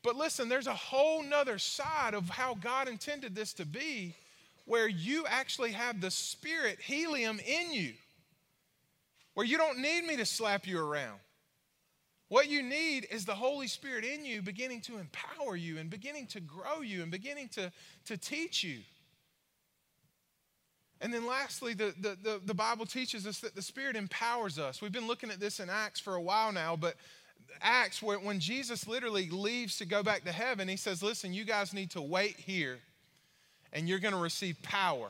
But 0.04 0.16
listen, 0.16 0.48
there's 0.48 0.68
a 0.68 0.74
whole 0.74 1.22
nother 1.22 1.60
side 1.60 2.14
of 2.14 2.30
how 2.30 2.54
God 2.56 2.88
intended 2.88 3.36
this 3.36 3.52
to 3.54 3.66
be 3.66 4.16
where 4.64 4.88
you 4.88 5.26
actually 5.28 5.72
have 5.72 6.00
the 6.00 6.12
spirit 6.12 6.80
helium 6.80 7.40
in 7.46 7.74
you, 7.74 7.94
where 9.34 9.46
you 9.46 9.58
don't 9.58 9.80
need 9.80 10.06
me 10.06 10.16
to 10.18 10.26
slap 10.26 10.66
you 10.66 10.80
around. 10.80 11.20
What 12.30 12.50
you 12.50 12.62
need 12.62 13.08
is 13.10 13.24
the 13.24 13.36
Holy 13.36 13.68
Spirit 13.68 14.04
in 14.04 14.26
you 14.26 14.42
beginning 14.42 14.82
to 14.82 14.98
empower 14.98 15.56
you 15.56 15.78
and 15.78 15.90
beginning 15.90 16.28
to 16.28 16.42
grow 16.42 16.82
you 16.82 17.02
and 17.02 17.10
beginning 17.10 17.48
to, 17.50 17.72
to 18.06 18.18
teach 18.18 18.64
you. 18.64 18.80
And 21.00 21.14
then 21.14 21.26
lastly, 21.26 21.74
the, 21.74 21.94
the, 22.00 22.18
the, 22.22 22.42
the, 22.44 22.54
Bible 22.54 22.86
teaches 22.86 23.28
us 23.28 23.40
that 23.42 23.56
the 23.56 23.62
Spirit 23.62 23.96
empowers 23.96 24.58
us. 24.58 24.82
We've 24.82 24.92
been 24.92 25.08
looking 25.08 25.30
at 25.30 25.40
this 25.40 25.60
in 25.60 25.70
Acts 25.70 26.00
for 26.00 26.16
a 26.16 26.22
while 26.22 26.52
now, 26.52 26.76
but 26.76 26.96
Acts, 27.62 28.02
where, 28.02 28.18
when 28.18 28.40
Jesus 28.40 28.88
literally 28.88 29.30
leaves 29.30 29.78
to 29.78 29.86
go 29.86 30.02
back 30.02 30.24
to 30.26 30.32
heaven, 30.32 30.68
he 30.68 30.76
says, 30.76 31.04
Listen, 31.04 31.34
you 31.34 31.46
guys 31.46 31.72
need 31.72 31.92
to 31.92 32.02
wait 32.02 32.36
here 32.38 32.80
and 33.74 33.88
you're 33.88 34.00
going 34.00 34.14
to 34.14 34.20
receive 34.20 34.62
power. 34.64 35.10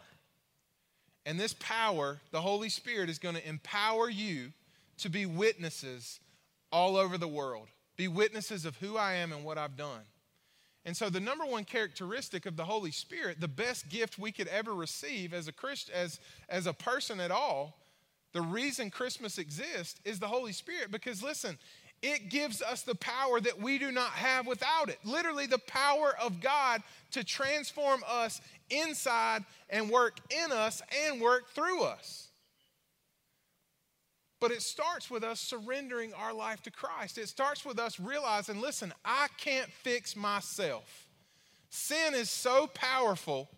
And 1.25 1.39
this 1.39 1.53
power, 1.53 2.19
the 2.31 2.41
Holy 2.41 2.69
Spirit, 2.69 3.09
is 3.09 3.17
going 3.17 3.35
to 3.35 3.47
empower 3.47 4.09
you 4.09 4.51
to 4.99 5.09
be 5.09 5.25
witnesses 5.25 6.19
all 6.71 6.97
over 6.97 7.17
the 7.17 7.27
world, 7.27 7.67
be 7.95 8.07
witnesses 8.07 8.65
of 8.65 8.75
who 8.77 8.97
I 8.97 9.13
am 9.13 9.31
and 9.31 9.43
what 9.43 9.57
I've 9.57 9.77
done. 9.77 10.01
And 10.85 10.95
so, 10.95 11.09
the 11.09 11.19
number 11.19 11.45
one 11.45 11.65
characteristic 11.65 12.45
of 12.45 12.55
the 12.55 12.63
Holy 12.63 12.91
Spirit, 12.91 13.41
the 13.41 13.47
best 13.47 13.89
gift 13.89 14.17
we 14.17 14.31
could 14.31 14.47
ever 14.47 14.73
receive 14.73 15.33
as 15.33 15.47
a 15.49 15.51
Christ, 15.51 15.89
as, 15.89 16.19
as 16.47 16.65
a 16.65 16.71
person 16.71 17.19
at 17.19 17.29
all, 17.29 17.77
the 18.31 18.41
reason 18.41 18.89
Christmas 18.89 19.37
exists 19.37 19.99
is 20.05 20.19
the 20.19 20.27
Holy 20.27 20.53
Spirit. 20.53 20.91
Because 20.91 21.21
listen, 21.21 21.57
it 22.01 22.29
gives 22.29 22.61
us 22.61 22.83
the 22.83 22.95
power 22.95 23.41
that 23.41 23.59
we 23.59 23.77
do 23.79 23.91
not 23.91 24.11
have 24.11 24.45
without 24.45 24.89
it. 24.89 24.99
Literally, 25.03 25.47
the 25.47 25.57
power 25.57 26.15
of 26.21 26.39
God 26.39 26.83
to 27.11 27.23
transform 27.23 28.03
us 28.07 28.39
inside 28.69 29.43
and 29.69 29.89
work 29.89 30.19
in 30.29 30.51
us 30.51 30.81
and 31.05 31.19
work 31.19 31.49
through 31.49 31.83
us. 31.83 32.26
But 34.39 34.51
it 34.51 34.61
starts 34.61 35.09
with 35.09 35.23
us 35.23 35.39
surrendering 35.39 36.13
our 36.13 36.33
life 36.33 36.61
to 36.63 36.71
Christ. 36.71 37.17
It 37.17 37.27
starts 37.27 37.65
with 37.65 37.79
us 37.79 37.99
realizing 37.99 38.61
listen, 38.61 38.93
I 39.03 39.27
can't 39.37 39.71
fix 39.71 40.15
myself. 40.15 41.07
Sin 41.69 42.13
is 42.13 42.29
so 42.29 42.67
powerful 42.67 43.49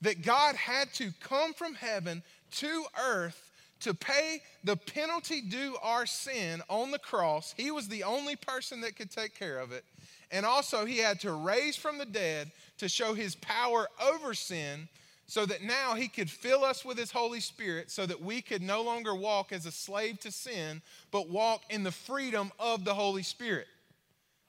that 0.00 0.22
God 0.22 0.56
had 0.56 0.92
to 0.94 1.12
come 1.20 1.54
from 1.54 1.74
heaven 1.74 2.22
to 2.52 2.84
earth 3.00 3.50
to 3.80 3.94
pay 3.94 4.40
the 4.62 4.76
penalty 4.76 5.40
due 5.40 5.76
our 5.82 6.06
sin 6.06 6.62
on 6.68 6.90
the 6.90 6.98
cross. 6.98 7.54
He 7.56 7.70
was 7.70 7.88
the 7.88 8.04
only 8.04 8.36
person 8.36 8.80
that 8.82 8.96
could 8.96 9.10
take 9.10 9.34
care 9.36 9.58
of 9.58 9.72
it. 9.72 9.84
And 10.30 10.46
also, 10.46 10.84
he 10.84 10.98
had 10.98 11.20
to 11.20 11.32
raise 11.32 11.76
from 11.76 11.98
the 11.98 12.06
dead 12.06 12.52
to 12.78 12.88
show 12.88 13.12
his 13.12 13.34
power 13.36 13.88
over 14.02 14.34
sin 14.34 14.88
so 15.26 15.46
that 15.46 15.62
now 15.62 15.94
he 15.94 16.08
could 16.08 16.30
fill 16.30 16.64
us 16.64 16.84
with 16.84 16.98
his 16.98 17.10
Holy 17.10 17.40
Spirit 17.40 17.90
so 17.90 18.04
that 18.06 18.20
we 18.20 18.42
could 18.42 18.62
no 18.62 18.82
longer 18.82 19.14
walk 19.14 19.52
as 19.52 19.66
a 19.66 19.72
slave 19.72 20.18
to 20.20 20.32
sin, 20.32 20.82
but 21.10 21.30
walk 21.30 21.62
in 21.70 21.82
the 21.82 21.92
freedom 21.92 22.52
of 22.58 22.84
the 22.84 22.94
Holy 22.94 23.22
Spirit. 23.22 23.66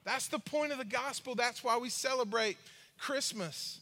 That's 0.03 0.27
the 0.27 0.39
point 0.39 0.71
of 0.71 0.77
the 0.77 0.85
gospel. 0.85 1.35
That's 1.35 1.63
why 1.63 1.77
we 1.77 1.89
celebrate 1.89 2.57
Christmas. 2.97 3.79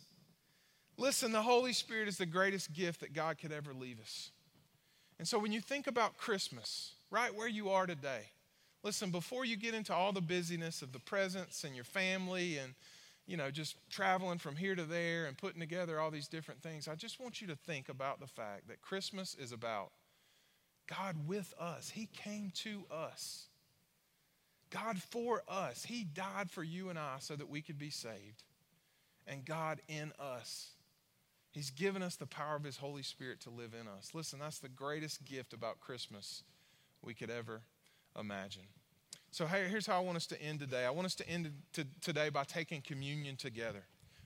Listen, 0.97 1.31
the 1.31 1.41
Holy 1.41 1.73
Spirit 1.73 2.07
is 2.07 2.17
the 2.17 2.25
greatest 2.25 2.73
gift 2.73 2.99
that 2.99 3.13
God 3.13 3.39
could 3.39 3.51
ever 3.51 3.73
leave 3.73 3.99
us. 3.99 4.29
And 5.17 5.27
so 5.27 5.39
when 5.39 5.51
you 5.51 5.61
think 5.61 5.87
about 5.87 6.17
Christmas, 6.17 6.93
right 7.09 7.33
where 7.33 7.47
you 7.47 7.69
are 7.69 7.87
today, 7.87 8.21
listen, 8.83 9.09
before 9.09 9.45
you 9.45 9.55
get 9.55 9.73
into 9.73 9.93
all 9.93 10.11
the 10.11 10.21
busyness 10.21 10.81
of 10.81 10.91
the 10.93 10.99
presents 10.99 11.63
and 11.63 11.75
your 11.75 11.85
family 11.85 12.57
and 12.57 12.73
you 13.27 13.37
know, 13.37 13.51
just 13.51 13.75
traveling 13.89 14.39
from 14.39 14.55
here 14.55 14.75
to 14.75 14.83
there 14.83 15.25
and 15.25 15.37
putting 15.37 15.59
together 15.59 15.99
all 15.99 16.11
these 16.11 16.27
different 16.27 16.61
things, 16.61 16.87
I 16.87 16.95
just 16.95 17.19
want 17.19 17.41
you 17.41 17.47
to 17.47 17.55
think 17.55 17.89
about 17.89 18.19
the 18.19 18.27
fact 18.27 18.67
that 18.67 18.81
Christmas 18.81 19.35
is 19.39 19.51
about 19.51 19.91
God 20.87 21.27
with 21.27 21.53
us. 21.59 21.91
He 21.91 22.07
came 22.07 22.51
to 22.55 22.83
us. 22.91 23.47
God 24.69 24.97
for 24.97 25.43
us. 25.47 25.85
He 25.85 26.03
died 26.03 26.49
for 26.49 26.63
you 26.63 26.89
and 26.89 26.97
I 26.97 27.17
so 27.19 27.35
that 27.35 27.49
we 27.49 27.61
could 27.61 27.77
be 27.77 27.89
saved. 27.89 28.43
And 29.27 29.45
God 29.45 29.81
in 29.87 30.11
us. 30.19 30.71
He's 31.51 31.69
given 31.69 32.01
us 32.01 32.15
the 32.15 32.25
power 32.25 32.55
of 32.55 32.63
His 32.63 32.77
Holy 32.77 33.03
Spirit 33.03 33.41
to 33.41 33.49
live 33.49 33.73
in 33.79 33.87
us. 33.87 34.11
Listen, 34.13 34.39
that's 34.39 34.59
the 34.59 34.69
greatest 34.69 35.25
gift 35.25 35.53
about 35.53 35.79
Christmas 35.79 36.43
we 37.03 37.13
could 37.13 37.29
ever 37.29 37.61
imagine. 38.17 38.63
So, 39.33 39.45
here's 39.45 39.87
how 39.87 39.95
I 39.95 39.99
want 40.01 40.17
us 40.17 40.25
to 40.27 40.41
end 40.41 40.59
today. 40.59 40.85
I 40.85 40.89
want 40.89 41.05
us 41.05 41.15
to 41.15 41.29
end 41.29 41.49
to, 41.73 41.85
today 42.01 42.27
by 42.27 42.43
taking 42.43 42.81
communion 42.81 43.37
together. 43.37 43.83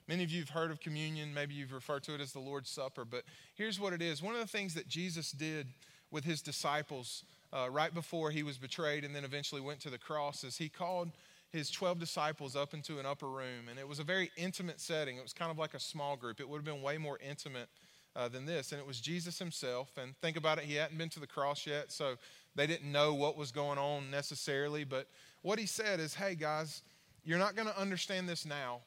Many 0.08 0.24
of 0.24 0.30
you 0.30 0.40
have 0.40 0.48
heard 0.48 0.72
of 0.72 0.80
communion. 0.80 1.32
Maybe 1.32 1.54
you've 1.54 1.72
referred 1.72 2.02
to 2.04 2.14
it 2.14 2.20
as 2.20 2.32
the 2.32 2.40
Lord's 2.40 2.68
Supper. 2.70 3.04
But 3.04 3.22
here's 3.54 3.78
what 3.78 3.92
it 3.92 4.02
is 4.02 4.20
one 4.20 4.34
of 4.34 4.40
the 4.40 4.48
things 4.48 4.74
that 4.74 4.88
Jesus 4.88 5.30
did 5.30 5.68
with 6.10 6.24
his 6.24 6.42
disciples 6.42 7.22
uh, 7.52 7.68
right 7.70 7.94
before 7.94 8.32
he 8.32 8.42
was 8.42 8.58
betrayed 8.58 9.04
and 9.04 9.14
then 9.14 9.24
eventually 9.24 9.60
went 9.60 9.78
to 9.80 9.90
the 9.90 9.98
cross 9.98 10.42
is 10.42 10.56
he 10.56 10.68
called 10.68 11.12
his 11.52 11.70
12 11.70 12.00
disciples 12.00 12.56
up 12.56 12.74
into 12.74 12.98
an 12.98 13.06
upper 13.06 13.28
room. 13.28 13.68
And 13.70 13.78
it 13.78 13.86
was 13.86 14.00
a 14.00 14.04
very 14.04 14.32
intimate 14.36 14.80
setting. 14.80 15.16
It 15.16 15.22
was 15.22 15.32
kind 15.32 15.52
of 15.52 15.58
like 15.58 15.74
a 15.74 15.80
small 15.80 16.16
group. 16.16 16.40
It 16.40 16.48
would 16.48 16.58
have 16.58 16.64
been 16.64 16.82
way 16.82 16.98
more 16.98 17.18
intimate 17.26 17.68
uh, 18.16 18.28
than 18.28 18.46
this. 18.46 18.72
And 18.72 18.80
it 18.80 18.86
was 18.86 19.00
Jesus 19.00 19.38
himself. 19.38 19.90
And 20.00 20.16
think 20.16 20.36
about 20.36 20.58
it, 20.58 20.64
he 20.64 20.74
hadn't 20.74 20.98
been 20.98 21.10
to 21.10 21.20
the 21.20 21.26
cross 21.26 21.66
yet. 21.66 21.92
So 21.92 22.16
they 22.54 22.66
didn't 22.66 22.90
know 22.90 23.14
what 23.14 23.36
was 23.36 23.52
going 23.52 23.78
on 23.78 24.10
necessarily, 24.10 24.84
but 24.84 25.08
what 25.42 25.58
he 25.58 25.66
said 25.66 26.00
is, 26.00 26.14
hey, 26.14 26.34
guys, 26.34 26.82
you're 27.24 27.38
not 27.38 27.54
going 27.54 27.68
to 27.68 27.78
understand 27.78 28.28
this 28.28 28.46
now, 28.46 28.80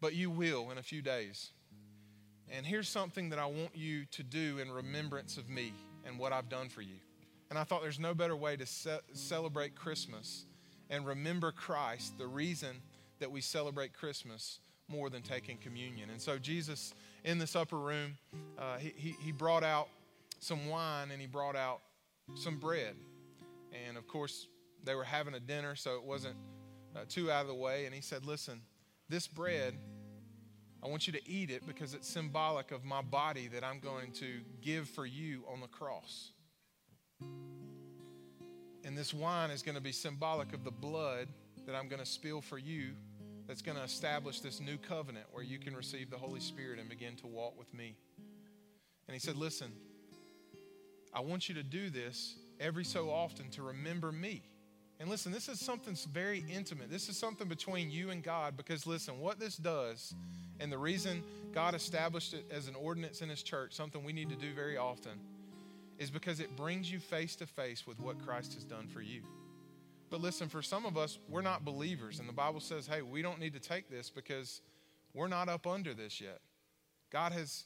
but 0.00 0.14
you 0.14 0.30
will 0.30 0.70
in 0.70 0.78
a 0.78 0.82
few 0.82 1.02
days. 1.02 1.52
And 2.50 2.66
here's 2.66 2.88
something 2.88 3.30
that 3.30 3.38
I 3.38 3.46
want 3.46 3.74
you 3.74 4.04
to 4.12 4.22
do 4.22 4.58
in 4.58 4.70
remembrance 4.70 5.36
of 5.36 5.48
me 5.48 5.72
and 6.04 6.18
what 6.18 6.32
I've 6.32 6.48
done 6.48 6.68
for 6.68 6.82
you. 6.82 6.96
And 7.50 7.58
I 7.58 7.64
thought 7.64 7.82
there's 7.82 8.00
no 8.00 8.14
better 8.14 8.36
way 8.36 8.56
to 8.56 8.66
ce- 8.66 9.02
celebrate 9.12 9.74
Christmas 9.74 10.46
and 10.90 11.06
remember 11.06 11.52
Christ, 11.52 12.16
the 12.18 12.26
reason 12.26 12.82
that 13.18 13.30
we 13.30 13.40
celebrate 13.40 13.92
Christmas 13.92 14.60
more 14.88 15.10
than 15.10 15.22
taking 15.22 15.56
communion. 15.58 16.10
And 16.10 16.20
so, 16.20 16.38
Jesus, 16.38 16.94
in 17.26 17.38
this 17.38 17.56
upper 17.56 17.76
room, 17.76 18.16
uh, 18.56 18.78
he, 18.78 19.16
he, 19.20 19.32
brought 19.32 19.64
out 19.64 19.88
some 20.38 20.68
wine 20.68 21.10
and 21.10 21.20
he 21.20 21.26
brought 21.26 21.56
out 21.56 21.80
some 22.36 22.56
bread. 22.56 22.94
And 23.86 23.96
of 23.96 24.06
course, 24.06 24.46
they 24.84 24.94
were 24.94 25.04
having 25.04 25.34
a 25.34 25.40
dinner, 25.40 25.74
so 25.74 25.96
it 25.96 26.04
wasn't 26.04 26.36
uh, 26.94 27.00
too 27.08 27.30
out 27.30 27.42
of 27.42 27.48
the 27.48 27.54
way. 27.54 27.84
And 27.84 27.94
he 27.94 28.00
said, 28.00 28.24
Listen, 28.24 28.62
this 29.08 29.26
bread, 29.26 29.74
I 30.82 30.86
want 30.86 31.08
you 31.08 31.12
to 31.14 31.28
eat 31.28 31.50
it 31.50 31.66
because 31.66 31.94
it's 31.94 32.08
symbolic 32.08 32.70
of 32.70 32.84
my 32.84 33.02
body 33.02 33.48
that 33.48 33.64
I'm 33.64 33.80
going 33.80 34.12
to 34.12 34.40
give 34.62 34.88
for 34.88 35.04
you 35.04 35.42
on 35.52 35.60
the 35.60 35.66
cross. 35.66 36.30
And 38.84 38.96
this 38.96 39.12
wine 39.12 39.50
is 39.50 39.62
going 39.62 39.74
to 39.74 39.80
be 39.80 39.90
symbolic 39.90 40.52
of 40.52 40.62
the 40.62 40.70
blood 40.70 41.26
that 41.66 41.74
I'm 41.74 41.88
going 41.88 41.98
to 41.98 42.06
spill 42.06 42.40
for 42.40 42.56
you 42.56 42.92
that's 43.46 43.62
going 43.62 43.76
to 43.76 43.84
establish 43.84 44.40
this 44.40 44.60
new 44.60 44.76
covenant 44.76 45.26
where 45.32 45.44
you 45.44 45.58
can 45.58 45.74
receive 45.74 46.10
the 46.10 46.18
Holy 46.18 46.40
Spirit 46.40 46.78
and 46.78 46.88
begin 46.88 47.16
to 47.16 47.26
walk 47.26 47.58
with 47.58 47.72
me. 47.72 47.96
And 49.08 49.14
he 49.14 49.20
said, 49.20 49.36
Listen, 49.36 49.72
I 51.14 51.20
want 51.20 51.48
you 51.48 51.54
to 51.54 51.62
do 51.62 51.90
this 51.90 52.36
every 52.60 52.84
so 52.84 53.10
often 53.10 53.48
to 53.50 53.62
remember 53.62 54.12
me. 54.12 54.42
And 54.98 55.10
listen, 55.10 55.30
this 55.30 55.48
is 55.48 55.60
something 55.60 55.96
very 56.12 56.44
intimate. 56.50 56.90
This 56.90 57.08
is 57.08 57.18
something 57.18 57.48
between 57.48 57.90
you 57.90 58.10
and 58.10 58.22
God 58.22 58.56
because, 58.56 58.86
listen, 58.86 59.20
what 59.20 59.38
this 59.38 59.56
does, 59.56 60.14
and 60.58 60.72
the 60.72 60.78
reason 60.78 61.22
God 61.52 61.74
established 61.74 62.32
it 62.32 62.46
as 62.50 62.66
an 62.66 62.74
ordinance 62.74 63.20
in 63.20 63.28
His 63.28 63.42
church, 63.42 63.74
something 63.74 64.02
we 64.04 64.14
need 64.14 64.30
to 64.30 64.36
do 64.36 64.54
very 64.54 64.78
often, 64.78 65.12
is 65.98 66.10
because 66.10 66.40
it 66.40 66.56
brings 66.56 66.90
you 66.90 66.98
face 66.98 67.36
to 67.36 67.46
face 67.46 67.86
with 67.86 68.00
what 68.00 68.24
Christ 68.24 68.54
has 68.54 68.64
done 68.64 68.88
for 68.88 69.02
you. 69.02 69.22
But 70.10 70.20
listen, 70.20 70.48
for 70.48 70.62
some 70.62 70.86
of 70.86 70.96
us, 70.96 71.18
we're 71.28 71.42
not 71.42 71.64
believers. 71.64 72.20
And 72.20 72.28
the 72.28 72.32
Bible 72.32 72.60
says, 72.60 72.86
hey, 72.86 73.02
we 73.02 73.22
don't 73.22 73.40
need 73.40 73.54
to 73.54 73.60
take 73.60 73.90
this 73.90 74.10
because 74.10 74.60
we're 75.14 75.28
not 75.28 75.48
up 75.48 75.66
under 75.66 75.94
this 75.94 76.20
yet. 76.20 76.40
God 77.10 77.32
has 77.32 77.64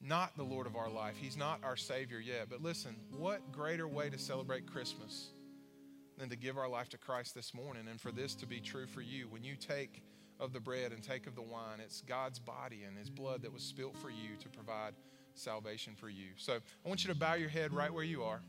not 0.00 0.36
the 0.36 0.42
Lord 0.42 0.66
of 0.66 0.76
our 0.76 0.90
life. 0.90 1.14
He's 1.20 1.36
not 1.36 1.60
our 1.62 1.76
Savior 1.76 2.18
yet. 2.18 2.48
But 2.48 2.62
listen, 2.62 2.96
what 3.16 3.52
greater 3.52 3.88
way 3.88 4.10
to 4.10 4.18
celebrate 4.18 4.66
Christmas 4.66 5.30
than 6.16 6.28
to 6.30 6.36
give 6.36 6.56
our 6.56 6.68
life 6.68 6.88
to 6.90 6.98
Christ 6.98 7.34
this 7.34 7.54
morning 7.54 7.86
and 7.88 8.00
for 8.00 8.12
this 8.12 8.34
to 8.36 8.46
be 8.46 8.60
true 8.60 8.86
for 8.86 9.02
you? 9.02 9.26
When 9.28 9.44
you 9.44 9.54
take 9.56 10.02
of 10.40 10.52
the 10.52 10.60
bread 10.60 10.92
and 10.92 11.02
take 11.02 11.26
of 11.26 11.34
the 11.34 11.42
wine, 11.42 11.80
it's 11.80 12.00
God's 12.02 12.38
body 12.38 12.84
and 12.86 12.96
His 12.96 13.10
blood 13.10 13.42
that 13.42 13.52
was 13.52 13.62
spilt 13.62 13.96
for 13.96 14.10
you 14.10 14.36
to 14.40 14.48
provide 14.48 14.94
salvation 15.34 15.94
for 15.96 16.08
you. 16.08 16.28
So 16.36 16.54
I 16.54 16.88
want 16.88 17.04
you 17.04 17.12
to 17.12 17.18
bow 17.18 17.34
your 17.34 17.48
head 17.48 17.72
right 17.72 17.92
where 17.92 18.04
you 18.04 18.22
are. 18.22 18.40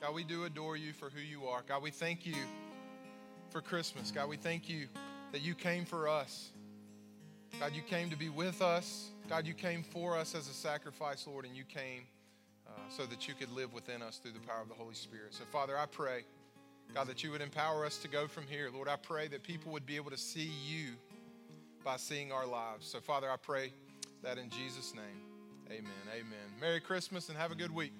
God, 0.00 0.14
we 0.14 0.24
do 0.24 0.44
adore 0.44 0.78
you 0.78 0.94
for 0.94 1.10
who 1.10 1.20
you 1.20 1.46
are. 1.46 1.62
God, 1.68 1.82
we 1.82 1.90
thank 1.90 2.24
you 2.24 2.34
for 3.50 3.60
Christmas. 3.60 4.10
God, 4.10 4.30
we 4.30 4.36
thank 4.38 4.66
you 4.66 4.86
that 5.32 5.42
you 5.42 5.54
came 5.54 5.84
for 5.84 6.08
us. 6.08 6.50
God, 7.58 7.72
you 7.74 7.82
came 7.82 8.08
to 8.08 8.16
be 8.16 8.30
with 8.30 8.62
us. 8.62 9.10
God, 9.28 9.46
you 9.46 9.52
came 9.52 9.82
for 9.82 10.16
us 10.16 10.34
as 10.34 10.48
a 10.48 10.54
sacrifice, 10.54 11.26
Lord, 11.26 11.44
and 11.44 11.54
you 11.54 11.64
came 11.64 12.04
uh, 12.66 12.70
so 12.88 13.04
that 13.06 13.28
you 13.28 13.34
could 13.34 13.52
live 13.52 13.74
within 13.74 14.00
us 14.00 14.16
through 14.16 14.32
the 14.32 14.40
power 14.40 14.62
of 14.62 14.68
the 14.68 14.74
Holy 14.74 14.94
Spirit. 14.94 15.34
So, 15.34 15.44
Father, 15.52 15.76
I 15.76 15.84
pray, 15.84 16.24
God, 16.94 17.06
that 17.06 17.22
you 17.22 17.30
would 17.32 17.42
empower 17.42 17.84
us 17.84 17.98
to 17.98 18.08
go 18.08 18.26
from 18.26 18.44
here. 18.48 18.70
Lord, 18.72 18.88
I 18.88 18.96
pray 18.96 19.28
that 19.28 19.42
people 19.42 19.70
would 19.72 19.84
be 19.84 19.96
able 19.96 20.10
to 20.12 20.18
see 20.18 20.50
you 20.66 20.92
by 21.84 21.98
seeing 21.98 22.32
our 22.32 22.46
lives. 22.46 22.86
So, 22.86 23.00
Father, 23.00 23.30
I 23.30 23.36
pray 23.36 23.72
that 24.22 24.38
in 24.38 24.48
Jesus' 24.48 24.94
name, 24.94 25.04
amen. 25.68 25.90
Amen. 26.10 26.58
Merry 26.58 26.80
Christmas 26.80 27.28
and 27.28 27.36
have 27.36 27.52
a 27.52 27.54
good 27.54 27.74
week. 27.74 27.92